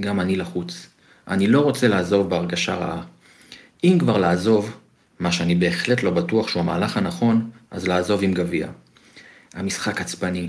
[0.00, 0.86] גם אני לחוץ.
[1.28, 3.02] אני לא רוצה לעזוב בהרגשה רעה.
[3.84, 4.76] אם כבר לעזוב,
[5.20, 8.68] מה שאני בהחלט לא בטוח שהוא המהלך הנכון, אז לעזוב עם גביע.
[9.54, 10.48] המשחק עצבני,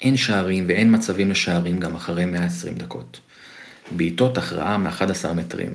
[0.00, 3.20] אין שערים ואין מצבים לשערים גם אחרי 120 דקות.
[3.90, 5.72] בעיטות הכרעה מ-11 מטרים.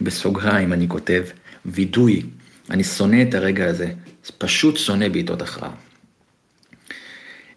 [0.00, 1.24] בסוגריים אני כותב,
[1.66, 2.22] וידוי,
[2.70, 3.92] אני שונא את הרגע הזה,
[4.38, 5.74] פשוט שונא בעיטות הכרעה.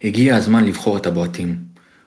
[0.04, 1.58] הגיע הזמן לבחור את הבועטים.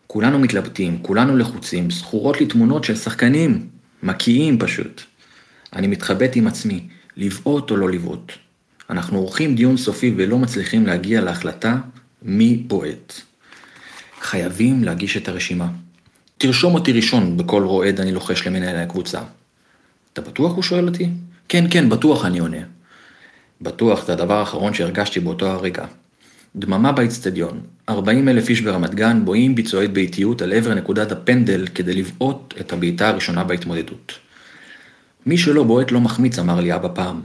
[0.06, 3.68] כולנו מתלבטים, כולנו לחוצים, זכורות לי תמונות של שחקנים,
[4.02, 5.02] מקיאים פשוט.
[5.72, 6.86] אני מתחבט עם עצמי,
[7.16, 8.32] לבעוט או לא לבעוט.
[8.90, 11.76] אנחנו עורכים דיון סופי ולא מצליחים להגיע להחלטה
[12.22, 13.20] מי בועט.
[14.20, 15.68] חייבים להגיש את הרשימה.
[16.38, 19.20] תרשום אותי ראשון בכל רועד אני לוחש למנהל הקבוצה.
[20.12, 20.54] אתה בטוח?
[20.54, 21.08] הוא שואל אותי.
[21.48, 22.60] כן, כן, בטוח אני עונה.
[23.60, 25.84] בטוח זה הדבר האחרון שהרגשתי באותו הרגע.
[26.56, 27.60] דממה באצטדיון,
[27.90, 32.72] 40 אלף איש ברמת גן בואים ביצועית באיטיות על עבר נקודת הפנדל כדי לבעוט את
[32.72, 34.12] הבעיטה הראשונה בהתמודדות.
[35.26, 37.20] מי שלא בועט לא מחמיץ, אמר לי אבא פעם.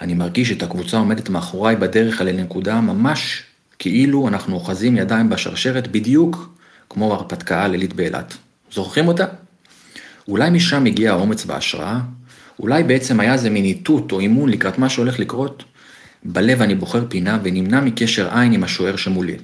[0.00, 3.42] אני מרגיש את הקבוצה עומדת מאחוריי בדרך אל הנקודה ממש
[3.78, 6.54] כאילו אנחנו אוחזים ידיים בשרשרת בדיוק
[6.90, 8.36] כמו הרפתקה הלילית באילת.
[8.72, 9.24] זוכרים אותה?
[10.28, 12.00] אולי משם הגיע האומץ וההשראה?
[12.58, 15.64] אולי בעצם היה זה מין איתות או אימון לקראת מה שהולך לקרות?
[16.24, 19.36] בלב אני בוחר פינה ונמנע מקשר עין עם השוער שמולי.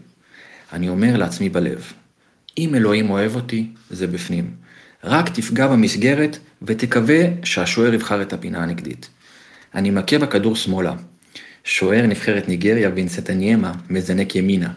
[0.72, 1.92] אני אומר לעצמי בלב,
[2.58, 4.50] אם אלוהים אוהב אותי, זה בפנים.
[5.04, 9.08] רק תפגע במסגרת ותקווה שהשוער יבחר את הפינה הנגדית.
[9.74, 10.94] אני מכה בכדור שמאלה.
[11.64, 14.72] שוער נבחרת ניגריה וינסטניימה מזנק ימינה.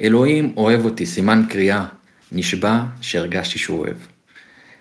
[0.00, 1.86] אלוהים אוהב אותי, סימן קריאה.
[2.32, 3.96] נשבע שהרגשתי שהוא אוהב.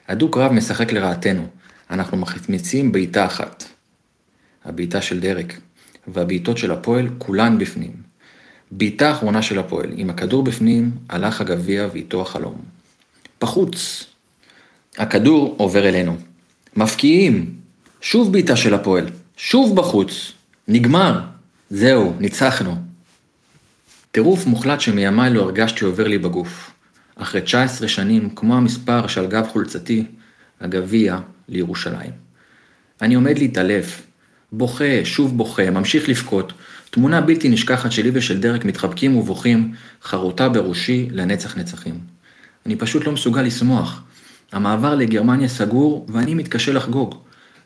[0.07, 1.47] הדו-קרב משחק לרעתנו.
[1.89, 3.63] אנחנו מחמיצים בעיטה אחת.
[4.65, 5.59] הבעיטה של דרק.
[6.07, 8.08] והבעיטות של הפועל כולן בפנים.
[8.71, 12.61] בעיטה אחרונה של הפועל, עם הכדור בפנים, הלך הגביע ואיתו החלום.
[13.41, 14.05] בחוץ.
[14.97, 16.17] הכדור עובר אלינו.
[16.75, 17.53] מפקיעים.
[18.01, 19.09] שוב בעיטה של הפועל.
[19.37, 20.31] שוב בחוץ.
[20.67, 21.21] נגמר.
[21.69, 22.75] זהו, ניצחנו.
[24.11, 26.71] טירוף מוחלט שמימיי לא הרגשתי עובר לי בגוף.
[27.15, 30.05] אחרי 19 שנים, כמו המספר שעל גב חולצתי,
[30.61, 32.11] הגביע לירושלים.
[33.01, 34.01] אני עומד להתעלף,
[34.51, 36.53] בוכה, שוב בוכה, ממשיך לבכות.
[36.89, 39.73] תמונה בלתי נשכחת שלי ושל דרק מתחבקים ובוכים,
[40.03, 41.99] חרוטה בראשי לנצח נצחים.
[42.65, 44.03] אני פשוט לא מסוגל לשמוח.
[44.51, 47.15] המעבר לגרמניה סגור ואני מתקשה לחגוג.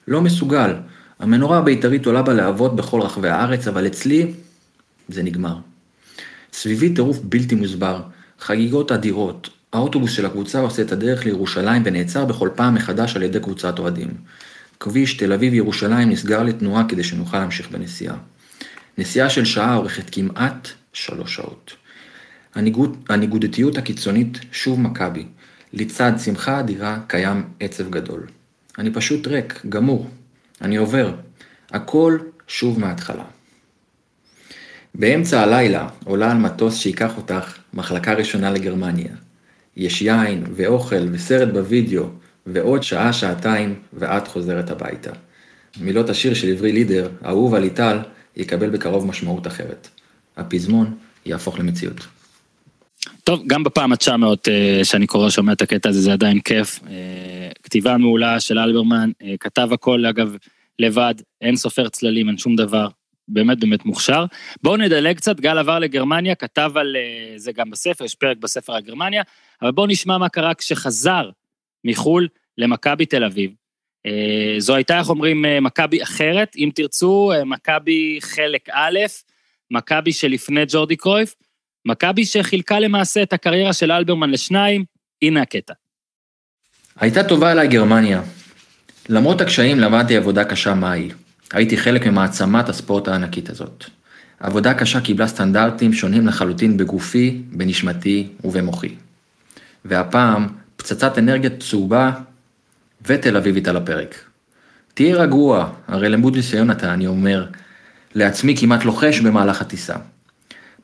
[0.07, 0.73] לא מסוגל.
[1.19, 4.33] המנורה הבית"רית עולה בלהבות בכל רחבי הארץ, אבל אצלי
[5.09, 5.57] זה נגמר.
[6.53, 8.01] סביבי טירוף בלתי מוסבר,
[8.39, 9.49] חגיגות אדירות.
[9.73, 14.09] האוטובוס של הקבוצה עושה את הדרך לירושלים ונעצר בכל פעם מחדש על ידי קבוצת אוהדים.
[14.79, 18.15] כביש תל אביב-ירושלים נסגר לתנועה כדי שנוכל להמשיך בנסיעה.
[18.97, 21.73] נסיעה של שעה אורכת כמעט שלוש שעות.
[22.55, 25.25] הניגוד, הניגודתיות הקיצונית שוב מכבי.
[25.73, 28.27] לצד שמחה אדירה קיים עצב גדול.
[28.77, 30.09] אני פשוט ריק, גמור.
[30.61, 31.15] אני עובר.
[31.71, 33.23] הכל שוב מההתחלה.
[34.95, 39.11] באמצע הלילה עולה על מטוס שייקח אותך מחלקה ראשונה לגרמניה.
[39.77, 42.05] יש יין ואוכל וסרט בווידאו
[42.45, 45.11] ועוד שעה-שעתיים ואת חוזרת הביתה.
[45.81, 47.97] מילות השיר של עברי לידר, אהוב על ליטל,
[48.37, 49.89] יקבל בקרוב משמעות אחרת.
[50.37, 52.07] הפזמון יהפוך למציאות.
[53.23, 56.79] טוב, גם בפעם ה-900 אה, שאני קורא, שומע את הקטע הזה, זה עדיין כיף.
[56.89, 60.35] אה, כתיבה מעולה של אלברמן, אה, כתב הכל, אגב,
[60.79, 62.87] לבד, אין סופר צללים, אין שום דבר,
[63.27, 64.25] באמת באמת מוכשר.
[64.63, 66.95] בואו נדלג קצת, גל עבר לגרמניה, כתב על
[67.35, 69.23] זה גם בספר, יש פרק בספר על גרמניה,
[69.61, 71.29] אבל בואו נשמע מה קרה כשחזר
[71.83, 73.51] מחו"ל למכבי תל אביב.
[74.57, 78.99] זו הייתה, איך אומרים, מכבי אחרת, אם תרצו, מכבי חלק א',
[79.71, 81.35] מכבי שלפני ג'ורדי קרויף,
[81.85, 84.83] מכבי שחילקה למעשה את הקריירה של אלברמן לשניים,
[85.21, 85.73] הנה הקטע.
[86.99, 88.21] הייתה טובה אליי גרמניה.
[89.09, 91.09] למרות הקשיים למדתי עבודה קשה מהי.
[91.53, 93.85] הייתי חלק ממעצמת הספורט הענקית הזאת.
[94.39, 98.95] עבודה קשה קיבלה סטנדרטים שונים לחלוטין בגופי, בנשמתי ובמוחי.
[99.85, 102.11] והפעם, פצצת אנרגיה צהובה
[103.07, 104.15] ותל אביבית על הפרק.
[104.93, 107.45] תהיה רגוע, הרי למוד ניסיון אתה, אני אומר,
[108.15, 109.95] לעצמי כמעט לוחש במהלך הטיסה.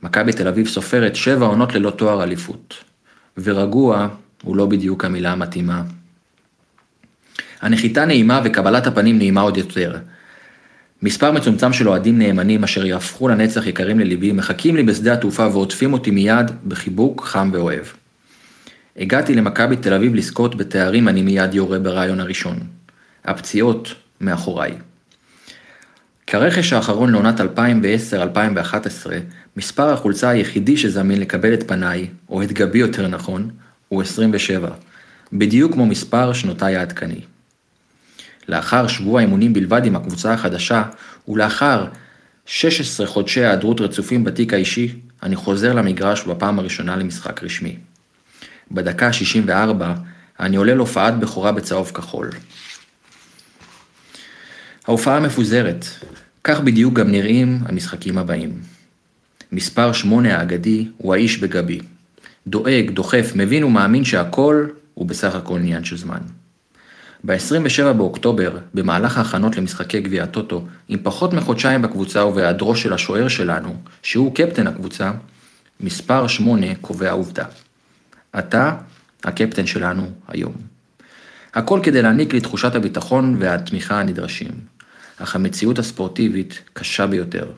[0.03, 2.83] מכבי תל אביב סופרת שבע עונות ללא תואר אליפות.
[3.37, 4.07] ורגוע
[4.43, 5.83] הוא לא בדיוק המילה המתאימה.
[7.61, 9.97] הנחיתה נעימה וקבלת הפנים נעימה עוד יותר.
[11.01, 15.93] מספר מצומצם של אוהדים נאמנים אשר יהפכו לנצח יקרים לליבי מחכים לי בשדה התעופה ועוטפים
[15.93, 17.85] אותי מיד בחיבוק חם ואוהב.
[18.99, 22.59] הגעתי למכבי תל אביב לזכות בתארים אני מיד יורה ברעיון הראשון.
[23.25, 24.71] הפציעות מאחוריי.
[26.27, 27.43] כרכש האחרון לעונת 2010-2011,
[29.57, 33.49] מספר החולצה היחידי שזמין לקבל את פניי, או את גבי יותר נכון,
[33.87, 34.69] הוא 27,
[35.33, 37.21] בדיוק כמו מספר שנותיי העדכני.
[38.47, 40.83] לאחר שבוע אימונים בלבד עם הקבוצה החדשה,
[41.27, 41.87] ולאחר
[42.45, 47.77] 16 חודשי היעדרות רצופים בתיק האישי, אני חוזר למגרש בפעם הראשונה למשחק רשמי.
[48.71, 49.83] בדקה ה-64,
[50.39, 52.29] אני עולה להופעת בכורה בצהוב כחול.
[54.87, 55.85] ההופעה מפוזרת,
[56.43, 58.61] כך בדיוק גם נראים המשחקים הבאים.
[59.51, 61.79] מספר שמונה האגדי הוא האיש בגבי.
[62.47, 66.19] דואג, דוחף, מבין ומאמין שהכל הוא בסך הכל עניין של זמן.
[67.23, 73.75] ב-27 באוקטובר, במהלך ההכנות למשחקי גביע הטוטו, עם פחות מחודשיים בקבוצה ובהיעדרו של השוער שלנו,
[74.03, 75.11] שהוא קפטן הקבוצה,
[75.79, 77.45] מספר 8 קובע עובדה.
[78.39, 78.75] אתה
[79.23, 80.53] הקפטן שלנו היום.
[81.53, 84.51] הכל כדי להעניק לי תחושת הביטחון והתמיכה הנדרשים.
[85.17, 87.51] אך המציאות הספורטיבית קשה ביותר.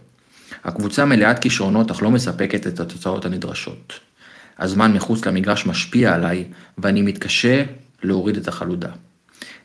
[0.64, 4.00] הקבוצה מלאת כישרונות אך לא מספקת את התוצאות הנדרשות.
[4.60, 6.46] הזמן מחוץ למגרש משפיע עליי
[6.78, 7.64] ואני מתקשה
[8.04, 8.90] להוריד את החלודה.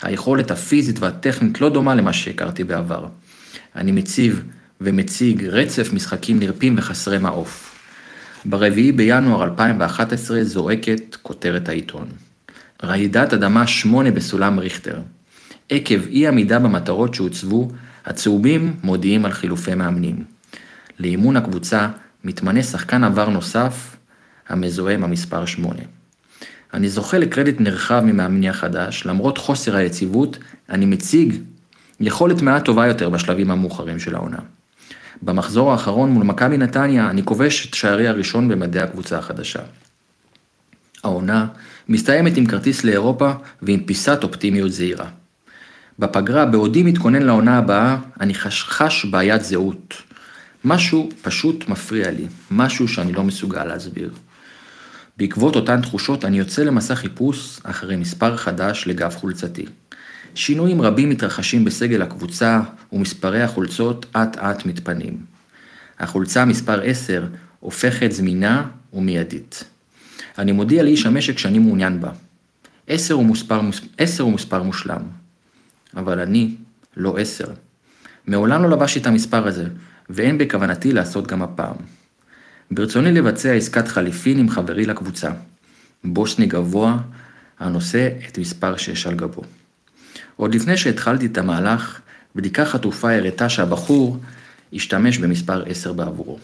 [0.03, 3.07] היכולת הפיזית והטכנית לא דומה למה שהכרתי בעבר.
[3.77, 4.43] אני מציב
[4.81, 7.66] ומציג רצף משחקים נרפים וחסרי מעוף.
[8.45, 12.07] ברביעי בינואר 2011 זועקת כותרת העיתון.
[12.85, 15.01] רעידת אדמה 8 בסולם ריכטר.
[15.71, 17.69] עקב אי עמידה במטרות שהוצבו,
[18.07, 20.25] הצהובים מודיעים על חילופי מאמנים.
[20.99, 21.89] לאימון הקבוצה
[22.25, 23.97] מתמנה שחקן עבר נוסף,
[24.49, 25.81] המזוהה עם המספר 8.
[26.75, 30.39] אני זוכה לקרדיט נרחב ממאמני החדש, למרות חוסר היציבות,
[30.71, 31.35] אני מציג
[32.01, 34.39] יכולת מעט טובה יותר בשלבים המאוחרים של העונה.
[35.23, 39.61] במחזור האחרון מול מכבי נתניה, אני כובש את שערי הראשון במדי הקבוצה החדשה.
[41.05, 41.47] העונה
[41.89, 45.09] מסתיימת עם כרטיס לאירופה ועם פיסת אופטימיות זהירה.
[45.99, 49.95] בפגרה, בעודי מתכונן לעונה הבאה, אני חש בעיית זהות.
[50.65, 54.11] משהו פשוט מפריע לי, משהו שאני לא מסוגל להסביר.
[55.17, 59.67] בעקבות אותן תחושות אני יוצא למסע חיפוש אחרי מספר חדש לגב חולצתי.
[60.37, 62.61] שינויים רבים מתרחשים בסגל הקבוצה
[62.93, 65.19] ומספרי החולצות אט אט מתפנים.
[65.99, 67.27] החולצה מספר 10
[67.61, 69.65] הופכת זמינה ומיידית.
[70.39, 72.11] אני מודיע לאיש המשק שאני מעוניין בה.
[72.87, 73.61] 10 הוא מספר,
[73.99, 75.03] 10 הוא מספר מושלם.
[75.97, 76.55] אבל אני
[76.97, 77.49] לא עשר.
[78.27, 79.67] מעולם לא לבשתי את המספר הזה,
[80.11, 81.77] ואין בכוונתי לעשות גם הפעם.
[82.71, 85.31] ברצוני לבצע עסקת חליפין עם חברי לקבוצה.
[86.05, 86.99] בושני גבוה,
[87.59, 89.43] הנושא את מספר 6 על גבו.
[90.37, 92.01] עוד לפני שהתחלתי את המהלך,
[92.35, 94.19] בדיקה חטופה הראתה שהבחור
[94.73, 96.39] השתמש במספר 10 בעבורו.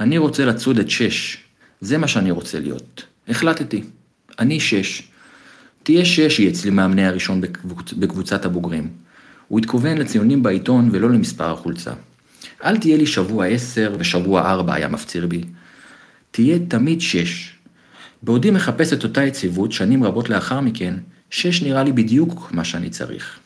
[0.00, 1.38] אני רוצה לצוד את 6,
[1.80, 3.04] זה מה שאני רוצה להיות.
[3.28, 3.84] החלטתי,
[4.38, 5.02] אני 6.
[5.82, 7.92] תהיה שש היא אצלי מאמני הראשון בקבוצ...
[7.92, 8.90] בקבוצת הבוגרים.
[9.48, 11.92] הוא התכוון לציונים בעיתון ולא למספר החולצה.
[12.64, 15.44] אל תהיה לי שבוע עשר ושבוע ארבע, היה מפציר בי.
[16.30, 17.54] תהיה תמיד שש.
[18.22, 20.94] בעודי מחפש את אותה יציבות, שנים רבות לאחר מכן,
[21.32, 23.38] שש נראה לי בדיוק מה שאני צריך.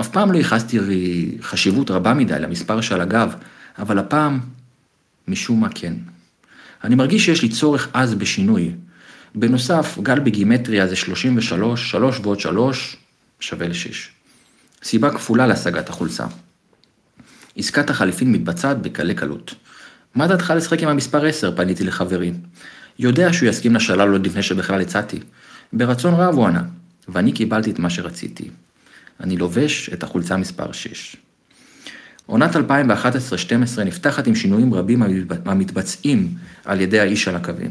[0.00, 0.78] אף פעם לא ייחסתי
[1.40, 3.34] חשיבות רבה מדי למספר שעל הגב,
[3.78, 4.40] אבל הפעם,
[5.28, 5.94] משום מה כן.
[6.84, 8.72] אני מרגיש שיש לי צורך עז בשינוי,
[9.34, 12.96] בנוסף, גל בגימטריה זה 33, 3 ועוד 3
[13.40, 13.94] שווה ל-6.
[14.82, 16.26] סיבה כפולה להשגת החולצה.
[17.56, 19.54] עסקת החליפין מתבצעת בקלי קלות.
[20.14, 21.56] מה דעתך לשחק עם המספר 10?
[21.56, 22.32] פניתי לחברי.
[22.98, 25.20] יודע שהוא יסכים לשלל עוד לפני שבכלל הצעתי.
[25.72, 26.62] ברצון רב הוא ענה,
[27.08, 28.48] ואני קיבלתי את מה שרציתי.
[29.20, 31.16] אני לובש את החולצה מספר 6.
[32.26, 32.60] עונת 2011-2012
[33.84, 35.02] נפתחת עם שינויים רבים
[35.44, 37.70] המתבצעים על ידי האיש על הקווים.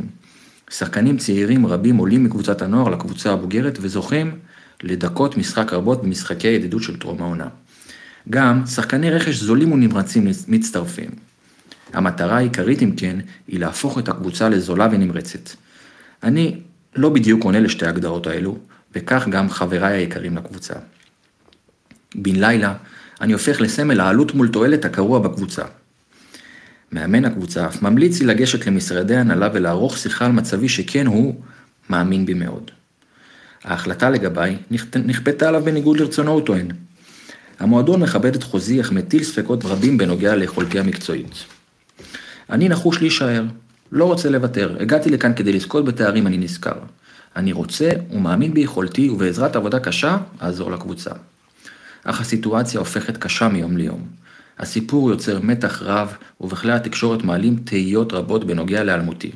[0.69, 4.39] שחקנים צעירים רבים עולים מקבוצת הנוער לקבוצה הבוגרת וזוכים
[4.83, 7.47] לדקות משחק רבות במשחקי הידידות של טרום העונה.
[8.29, 11.09] גם שחקני רכש זולים ונמרצים מצטרפים.
[11.93, 15.49] המטרה העיקרית אם כן, היא להפוך את הקבוצה לזולה ונמרצת.
[16.23, 16.59] אני
[16.95, 18.57] לא בדיוק עונה לשתי ההגדרות האלו,
[18.95, 20.73] וכך גם חבריי היקרים לקבוצה.
[22.15, 22.73] בן לילה,
[23.21, 25.63] אני הופך לסמל העלות מול תועלת הקרוע בקבוצה.
[26.91, 31.35] מאמן הקבוצה אף ממליץ לי לגשת למשרדי הנהלה ולערוך שיחה על מצבי שכן הוא
[31.89, 32.71] מאמין בי מאוד.
[33.63, 34.57] ההחלטה לגביי
[35.05, 36.67] נכפתה עליו בניגוד לרצונו, הוא טוען.
[37.59, 41.45] המועדון מכבד את חוזי, אך מטיל ספקות רבים בנוגע ליכולתי המקצועית.
[42.49, 43.43] אני נחוש להישאר,
[43.91, 46.77] לא רוצה לוותר, הגעתי לכאן כדי לזכות בתארים, אני נזכר.
[47.35, 51.11] אני רוצה ומאמין ביכולתי ובעזרת עבודה קשה, אעזור לקבוצה.
[52.03, 54.07] אך הסיטואציה הופכת קשה מיום ליום.
[54.59, 59.31] הסיפור יוצר מתח רב, ובכלי התקשורת מעלים תהיות רבות בנוגע להיעלמותי.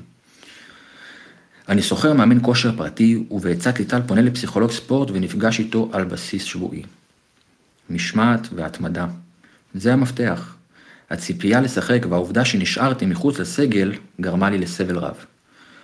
[1.70, 6.84] אני שוכר מאמן כושר פרטי, ובעצת ליטל פונה לפסיכולוג ספורט ונפגש איתו על בסיס שבועי.
[7.90, 9.08] משמעת והתמדה.
[9.74, 10.56] זה המפתח.
[11.10, 15.16] הציפייה לשחק והעובדה שנשארתי מחוץ לסגל גרמה לי לסבל רב.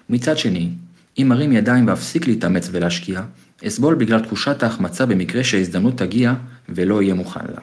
[0.09, 0.69] מצד שני,
[1.17, 3.21] אם ארים ידיים ואפסיק להתאמץ ולהשקיע,
[3.67, 6.33] אסבול בגלל תחושת ההחמצה במקרה שההזדמנות תגיע
[6.69, 7.61] ולא אהיה מוכן לה.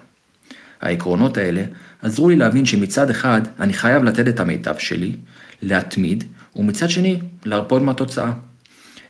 [0.81, 1.65] העקרונות האלה
[2.03, 5.17] עזרו לי להבין שמצד אחד אני חייב לתת את המיטב שלי,
[5.63, 6.25] להתמיד,
[6.57, 8.33] ומצד שני להרפות מהתוצאה.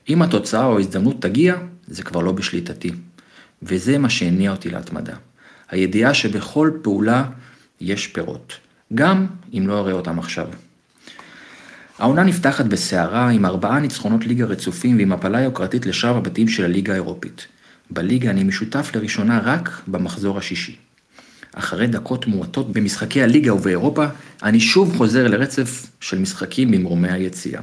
[0.08, 2.90] אם התוצאה או ההזדמנות תגיע, זה כבר לא בשליטתי.
[3.62, 5.14] וזה מה שהניע אותי להתמדה.
[5.70, 7.24] הידיעה שבכל פעולה
[7.80, 8.52] יש פירות,
[8.94, 10.48] גם אם לא אראה אותם עכשיו.
[12.02, 16.92] העונה נפתחת בסערה עם ארבעה ניצחונות ליגה רצופים ועם הפלה יוקרתית לשאר הבתים של הליגה
[16.92, 17.46] האירופית.
[17.90, 20.76] בליגה אני משותף לראשונה רק במחזור השישי.
[21.54, 24.06] אחרי דקות מועטות במשחקי הליגה ובאירופה,
[24.42, 27.60] אני שוב חוזר לרצף של משחקים במרומי היציאה.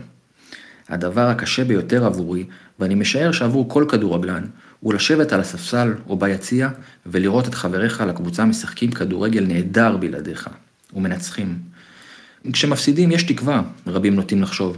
[0.90, 2.46] הדבר הקשה ביותר עבורי,
[2.80, 4.44] ואני משער שעבור כל כדורגלן,
[4.80, 6.70] הוא לשבת על הספסל או ביציע
[7.06, 10.50] ולראות את חבריך לקבוצה משחקים כדורגל נהדר בלעדיך,
[10.94, 11.69] ומנצחים.
[12.54, 14.78] כשמפסידים יש תקווה, רבים נוטים לחשוב.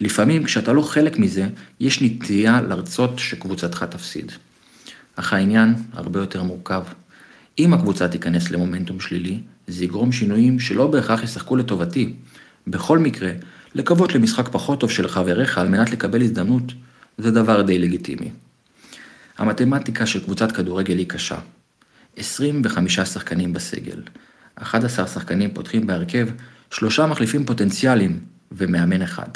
[0.00, 1.48] לפעמים כשאתה לא חלק מזה,
[1.80, 4.32] יש נטייה לרצות שקבוצתך תפסיד.
[5.16, 6.82] אך העניין הרבה יותר מורכב.
[7.58, 12.12] אם הקבוצה תיכנס למומנטום שלילי, זה יגרום שינויים שלא בהכרח ישחקו לטובתי.
[12.66, 13.32] בכל מקרה,
[13.74, 16.72] לקוות למשחק פחות טוב של חבריך על מנת לקבל הזדמנות,
[17.18, 18.30] זה דבר די לגיטימי.
[19.38, 21.38] המתמטיקה של קבוצת כדורגל היא קשה.
[22.16, 24.02] 25 שחקנים בסגל,
[24.54, 26.28] 11 שחקנים פותחים בהרכב,
[26.70, 28.20] שלושה מחליפים פוטנציאליים
[28.52, 29.28] ומאמן אחד.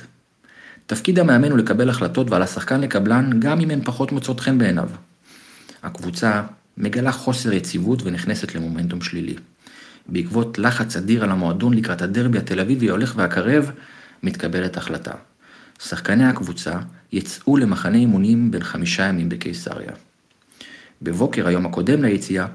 [0.87, 4.89] תפקיד המאמן הוא לקבל החלטות ועל השחקן לקבלן גם אם הן פחות מוצאות חן בעיניו.
[5.83, 6.43] הקבוצה
[6.77, 9.35] מגלה חוסר יציבות ונכנסת למומנטום שלילי.
[10.09, 13.71] בעקבות לחץ אדיר על המועדון לקראת הדרבי התל אביבי ההולך והקרב,
[14.23, 15.13] מתקבלת החלטה.
[15.83, 16.79] שחקני הקבוצה
[17.13, 19.93] יצאו למחנה אימונים בין חמישה ימים בקיסריה.
[21.03, 22.47] בבוקר היום הקודם ליציאה,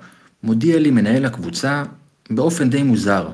[0.43, 1.83] מודיע לי מנהל הקבוצה
[2.29, 3.29] באופן די מוזר,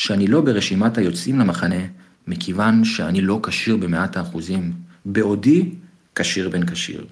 [0.00, 1.80] שאני לא ברשימת היוצאים למחנה,
[2.26, 4.72] מכיוון שאני לא כשיר במאת האחוזים,
[5.04, 5.68] בעודי
[6.14, 7.06] כשיר בן כשיר.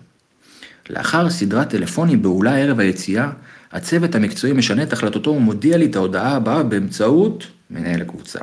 [0.91, 3.31] לאחר סדרת טלפונים באולה ערב היציאה,
[3.73, 8.41] הצוות המקצועי משנה את החלטתו ומודיע לי את ההודעה הבאה באמצעות מנהל הקבוצה.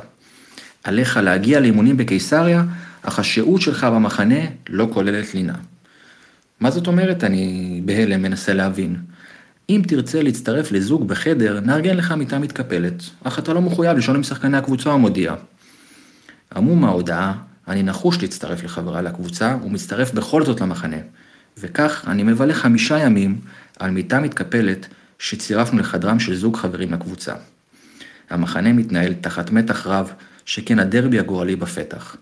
[0.84, 2.64] עליך להגיע לאימונים בקיסריה,
[3.02, 5.54] אך השהות שלך במחנה לא כוללת לינה.
[6.60, 7.24] מה זאת אומרת?
[7.24, 8.96] אני בהלם מנסה להבין.
[9.70, 14.22] אם תרצה להצטרף לזוג בחדר, נארגן לך מיטה מתקפלת, אך אתה לא מחויב לישון עם
[14.22, 15.34] שחקני הקבוצה המודיע.
[16.56, 17.34] עמום ההודעה,
[17.68, 20.96] אני נחוש להצטרף לחברה לקבוצה, ומצטרף בכל זאת למחנה.
[21.58, 23.40] וכך אני מבלה חמישה ימים
[23.78, 24.86] על מיטה מתקפלת
[25.18, 27.34] שצירפנו לחדרם של זוג חברים לקבוצה.
[28.30, 30.12] המחנה מתנהל תחת מתח רב,
[30.44, 32.16] שכן הדרבי הגורלי בפתח.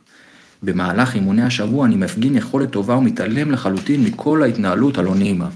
[0.63, 5.49] במהלך אימוני השבוע אני מפגין יכולת טובה ומתעלם לחלוטין מכל ההתנהלות הלא נעימה.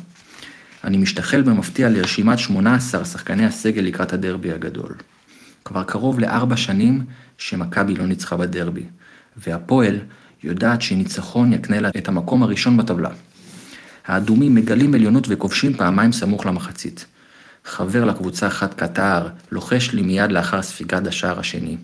[0.85, 4.95] אני משתחל במפתיע לרשימת 18 שחקני הסגל לקראת הדרבי הגדול.
[5.65, 7.05] כבר קרוב לארבע שנים
[7.39, 8.85] שמכבי לא ניצחה בדרבי,
[9.37, 9.99] והפועל
[10.43, 13.11] יודעת שניצחון יקנה לה את המקום הראשון בטבלה.
[14.07, 17.07] האדומים מגלים עליונות וכובשים פעמיים סמוך למחצית.
[17.65, 21.77] חבר לקבוצה חד קטר לוחש לי מיד לאחר ספיגת השער השני.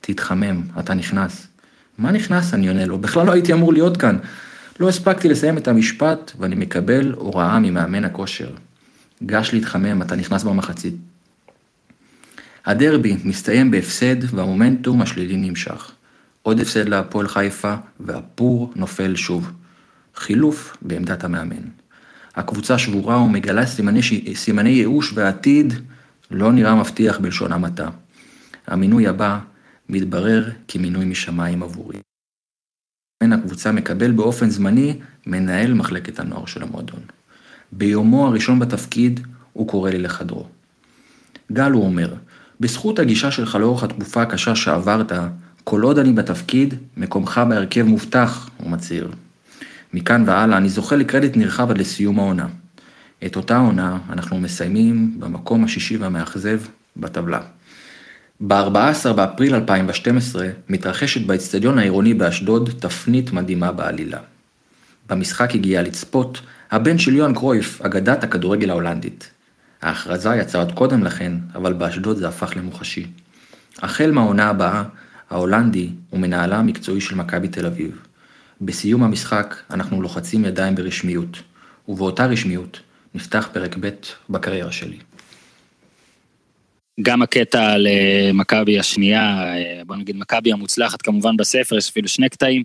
[0.00, 1.46] תתחמם, אתה נכנס.
[1.98, 2.54] מה נכנס?
[2.54, 4.18] אני עונה לו, בכלל לא הייתי אמור להיות כאן.
[4.80, 8.50] לא הספקתי לסיים את המשפט, ואני מקבל הוראה ממאמן הכושר.
[9.26, 10.94] גש להתחמם, אתה נכנס במחצית.
[12.66, 15.92] הדרבי מסתיים בהפסד והמומנטום השלילי נמשך.
[16.42, 19.52] עוד הפסד להפועל חיפה והפור נופל שוב.
[20.16, 21.62] חילוף בעמדת המאמן.
[22.36, 24.00] הקבוצה שבורה ומגלה סימני,
[24.34, 25.74] סימני ייאוש והעתיד
[26.30, 27.88] לא נראה מבטיח בלשון המעטה.
[28.66, 29.38] המינוי הבא
[29.88, 31.98] מתברר כמינוי משמיים עבורי.
[33.22, 34.96] הקבוצה מקבל באופן זמני
[35.26, 37.00] מנהל מחלקת הנוער של המועדון.
[37.72, 39.20] ביומו הראשון בתפקיד
[39.52, 40.46] הוא קורא לי לחדרו.
[41.52, 42.14] גל, הוא אומר,
[42.60, 45.12] בזכות הגישה שלך לאורך התקופה הקשה שעברת,
[45.64, 49.10] כל עוד אני בתפקיד, מקומך בהרכב מובטח, הוא מצהיר.
[49.94, 52.46] מכאן והלאה אני זוכה לקרדיט נרחב עד לסיום העונה.
[53.26, 56.60] את אותה עונה אנחנו מסיימים במקום השישי והמאכזב
[56.96, 57.40] בטבלה.
[58.46, 64.18] ב-14 באפריל 2012 מתרחשת באצטדיון העירוני באשדוד תפנית מדהימה בעלילה.
[65.08, 69.30] במשחק הגיע לצפות הבן של יוהאן קרויף, אגדת הכדורגל ההולנדית.
[69.82, 73.06] ההכרזה יצאה עוד קודם לכן, אבל באשדוד זה הפך למוחשי.
[73.78, 74.84] החל מהעונה הבאה,
[75.30, 77.98] ההולנדי הוא מנהלה המקצועי של מכבי תל אביב.
[78.60, 81.42] בסיום המשחק אנחנו לוחצים ידיים ברשמיות,
[81.88, 82.80] ובאותה רשמיות
[83.14, 83.90] נפתח פרק ב'
[84.30, 84.98] בקריירה שלי.
[87.02, 89.54] גם הקטע למכבי השנייה,
[89.86, 92.62] בוא נגיד מכבי המוצלחת כמובן בספר, יש אפילו שני קטעים,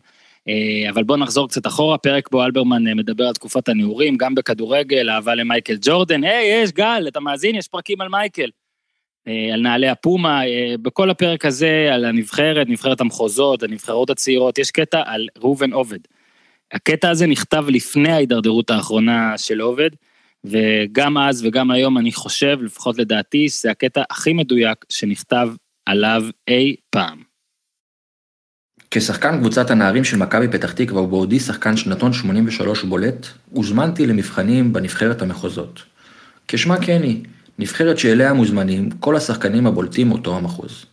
[0.89, 5.35] אבל בוא נחזור קצת אחורה, פרק בו אלברמן מדבר על תקופת הנעורים, גם בכדורגל, אהבה
[5.35, 8.49] למייקל ג'ורדן, היי, יש גל, אתה מאזין, יש פרקים על מייקל.
[9.53, 10.41] על נעלי הפומה,
[10.81, 15.99] בכל הפרק הזה, על הנבחרת, נבחרת המחוזות, הנבחרות הצעירות, יש קטע על ראובן עובד.
[16.71, 19.89] הקטע הזה נכתב לפני ההידרדרות האחרונה של עובד,
[20.45, 25.49] וגם אז וגם היום אני חושב, לפחות לדעתי, שזה הקטע הכי מדויק שנכתב
[25.85, 27.17] עליו אי פעם.
[28.91, 35.21] כשחקן קבוצת הנערים של מכבי פתח תקווה ובעודי שחקן שנתון 83 בולט, הוזמנתי למבחנים בנבחרת
[35.21, 35.83] המחוזות.
[36.47, 37.23] כשמה כן היא,
[37.59, 40.85] נבחרת שאליה מוזמנים כל השחקנים הבולטים מאותו המחוז.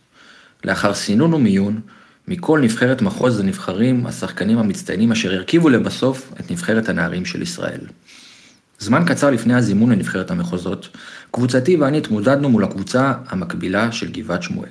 [0.65, 1.81] לאחר סינון ומיון,
[2.27, 7.81] מכל נבחרת מחוז נבחרים השחקנים המצטיינים אשר הרכיבו לבסוף את נבחרת הנערים של ישראל.
[8.83, 10.89] זמן קצר לפני הזימון לנבחרת המחוזות,
[11.31, 14.69] קבוצתי ואני התמודדנו מול הקבוצה המקבילה של גבעת שמואל.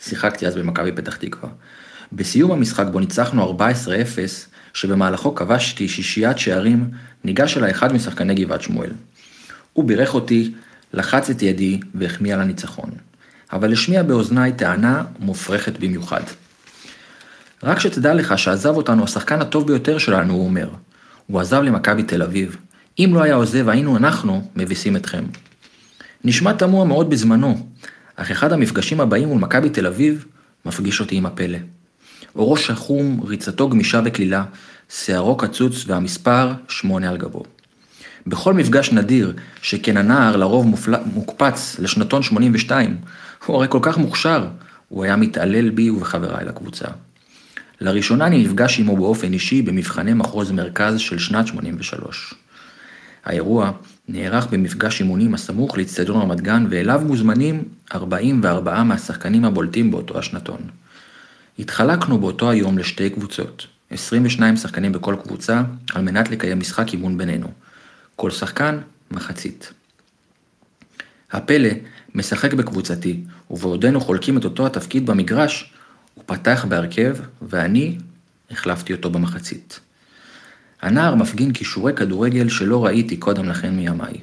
[0.00, 1.48] שיחקתי אז במכבי פתח תקווה.
[2.12, 3.60] בסיום המשחק בו ניצחנו 14-0,
[4.74, 6.90] שבמהלכו כבשתי שישיית שערים,
[7.24, 8.90] ניגש אליי אחד משחקני גבעת שמואל.
[9.72, 10.54] הוא בירך אותי,
[10.92, 12.90] לחץ את ידי והחמיא על הניצחון.
[13.52, 16.22] אבל השמיע באוזניי טענה מופרכת במיוחד.
[17.62, 20.68] רק שתדע לך שעזב אותנו השחקן הטוב ביותר שלנו, הוא אומר.
[21.26, 22.56] הוא עזב למכבי תל אביב.
[22.98, 25.24] אם לא היה עוזב, היינו אנחנו מביסים אתכם.
[26.24, 27.66] נשמע תמוה מאוד בזמנו,
[28.16, 30.24] אך אחד המפגשים הבאים מול מכבי תל אביב
[30.66, 31.58] מפגיש אותי עם הפלא.
[32.36, 34.44] אורו שחום, ריצתו גמישה וקלילה,
[34.88, 37.42] שערו קצוץ והמספר שמונה על גבו.
[38.26, 39.32] בכל מפגש נדיר,
[39.62, 40.94] שכן הנער לרוב מופל...
[41.14, 42.96] מוקפץ לשנתון 82,
[43.46, 44.46] הוא הרי כל כך מוכשר,
[44.88, 46.86] הוא היה מתעלל בי ובחבריי לקבוצה.
[47.80, 52.34] לראשונה אני נפגש עמו באופן אישי במבחני מחוז מרכז של שנת 83.
[53.24, 53.70] האירוע
[54.08, 57.64] נערך במפגש אימונים הסמוך לאצטדיון רמת גן, ואליו מוזמנים
[57.94, 60.60] 44 מהשחקנים הבולטים באותו השנתון.
[61.58, 65.62] התחלקנו באותו היום לשתי קבוצות, 22 שחקנים בכל קבוצה,
[65.94, 67.48] על מנת לקיים משחק אימון בינינו.
[68.16, 68.78] כל שחקן,
[69.10, 69.72] מחצית.
[71.32, 71.68] הפלא
[72.14, 73.20] משחק בקבוצתי,
[73.50, 75.72] ובעודנו חולקים את אותו התפקיד במגרש,
[76.14, 77.98] הוא פתח בהרכב, ואני
[78.50, 79.80] החלפתי אותו במחצית.
[80.84, 84.14] הנער מפגין כישורי כדורגל שלא ראיתי קודם לכן מימיי.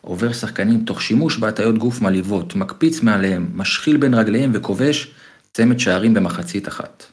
[0.00, 5.10] עובר שחקנים תוך שימוש בהטיות גוף מלאיבות, מקפיץ מעליהם, משחיל בין רגליהם וכובש
[5.52, 7.04] צמד שערים במחצית אחת.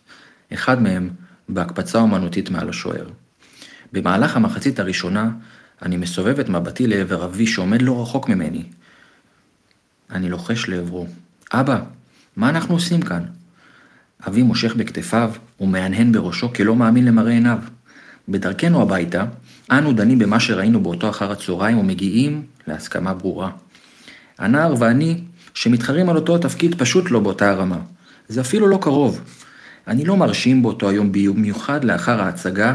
[0.54, 1.10] אחד מהם
[1.49, 3.10] בהקפצה אומנותית מעל השוער.
[3.93, 5.30] במהלך המחצית הראשונה,
[5.82, 8.64] אני מסובב את מבטי לעבר אבי שעומד לא רחוק ממני.
[10.12, 11.08] אני לוחש לעברו,
[11.54, 11.82] אבא,
[12.36, 13.24] מה אנחנו עושים כאן?
[14.28, 17.60] אבי מושך בכתפיו ומהנהן בראשו כלא מאמין למראה עיניו.
[18.30, 19.26] בדרכנו הביתה,
[19.72, 23.49] אנו דנים במה שראינו באותו אחר הצהריים ומגיעים להסכמה ברורה.
[24.39, 25.22] הנער ואני,
[25.53, 27.78] שמתחרים על אותו התפקיד, פשוט לא באותה הרמה.
[28.28, 29.22] זה אפילו לא קרוב.
[29.88, 32.74] אני לא מרשים באותו היום במיוחד לאחר ההצגה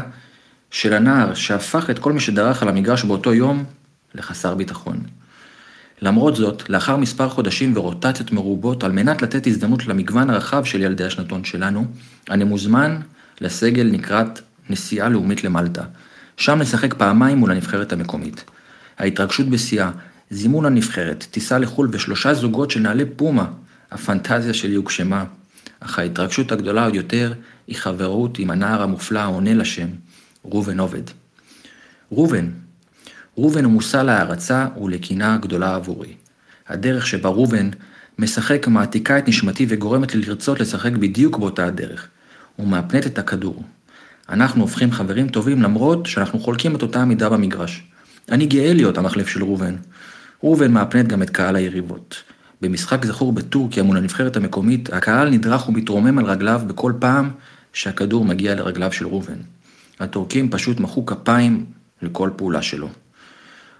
[0.71, 3.63] של הנער שהפך את כל מי שדרך על המגרש באותו יום
[4.15, 4.97] לחסר ביטחון.
[6.01, 11.03] למרות זאת, לאחר מספר חודשים ורוטציות מרובות, על מנת לתת הזדמנות למגוון הרחב של ילדי
[11.03, 11.85] השנתון שלנו,
[12.29, 12.99] אני מוזמן
[13.41, 14.39] לסגל נקראת
[14.69, 15.83] נסיעה לאומית למלטה.
[16.37, 18.43] שם נשחק פעמיים מול הנבחרת המקומית.
[18.97, 19.91] ההתרגשות בשיאה,
[20.29, 23.45] זימון הנבחרת, טיסה לחו"ל ושלושה זוגות של נעלי פומה,
[23.91, 25.25] הפנטזיה שלי הוגשמה.
[25.79, 27.33] אך ההתרגשות הגדולה עוד יותר
[27.67, 29.87] היא חברות עם הנער המופלא העונה לשם,
[30.45, 31.03] ראובן עובד.
[32.11, 32.49] ראובן,
[33.37, 36.13] ראובן הוא מושא להערצה ולקינה גדולה עבורי.
[36.67, 37.69] הדרך שבה ראובן
[38.19, 42.07] משחק מעתיקה את נשמתי וגורמת לי לרצות לשחק בדיוק באותה הדרך.
[42.55, 43.63] הוא מאפנט את הכדור.
[44.29, 47.83] אנחנו הופכים חברים טובים למרות שאנחנו חולקים את אותה המידה במגרש.
[48.31, 49.75] אני גאה להיות המחליף של ראובן.
[50.43, 52.23] ראובן מאפנט גם את קהל היריבות.
[52.61, 57.29] במשחק זכור בטורקיה מול הנבחרת המקומית, הקהל נדרך ומתרומם על רגליו בכל פעם
[57.73, 59.37] שהכדור מגיע לרגליו של ראובן.
[59.99, 61.65] הטורקים פשוט מחאו כפיים
[62.01, 62.89] לכל פעולה שלו.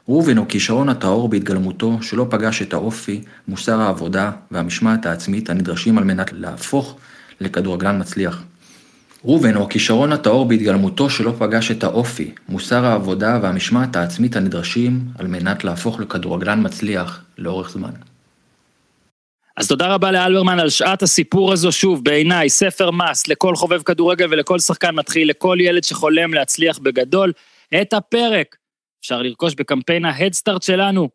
[0.10, 6.04] ראובן הוא כישרון הטהור בהתגלמותו, שלא פגש את האופי, מוסר העבודה והמשמעת העצמית הנדרשים על
[6.04, 6.98] מנת להפוך
[7.42, 8.44] לכדורגלן מצליח.
[9.28, 15.28] ראובן הוא הכישרון הטהור בהתגלמותו שלא פגש את האופי, מוסר העבודה והמשמעת העצמית הנדרשים על
[15.28, 17.92] מנת להפוך לכדורגלן מצליח לאורך זמן.
[19.58, 24.26] אז תודה רבה לאלברמן על שעת הסיפור הזו, שוב, בעיניי, ספר מס לכל חובב כדורגל
[24.30, 27.32] ולכל שחקן מתחיל, לכל ילד שחולם להצליח בגדול.
[27.82, 28.56] את הפרק
[29.02, 31.10] אפשר לרכוש בקמפיין ההדסטארט שלנו.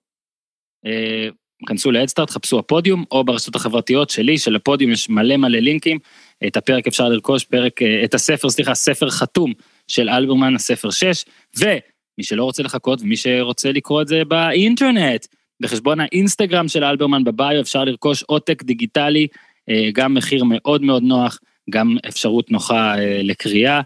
[0.87, 1.29] אה,
[1.67, 5.99] כנסו להדסטארט, חפשו הפודיום, או ברשתות החברתיות שלי, של הפודיום יש מלא מלא לינקים.
[6.47, 9.53] את הפרק אפשר לרכוש, פרק, אה, את הספר, סליחה, ספר חתום
[9.89, 11.25] של אלברמן, הספר 6,
[11.59, 11.81] ומי
[12.23, 15.27] שלא רוצה לחכות ומי שרוצה לקרוא את זה באינטרנט,
[15.61, 19.27] בחשבון האינסטגרם של אלברמן בביו אפשר לרכוש עותק דיגיטלי,
[19.69, 21.39] אה, גם מחיר מאוד מאוד נוח,
[21.71, 23.81] גם אפשרות נוחה לקריאה.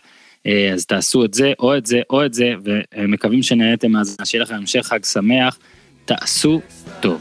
[0.47, 2.53] אה, אז תעשו את זה, או את זה, או את זה,
[2.95, 5.59] ומקווים שנהנתם אז שיהיה לכם המשך חג שמח,
[6.05, 6.61] תעשו
[7.01, 7.21] טוב.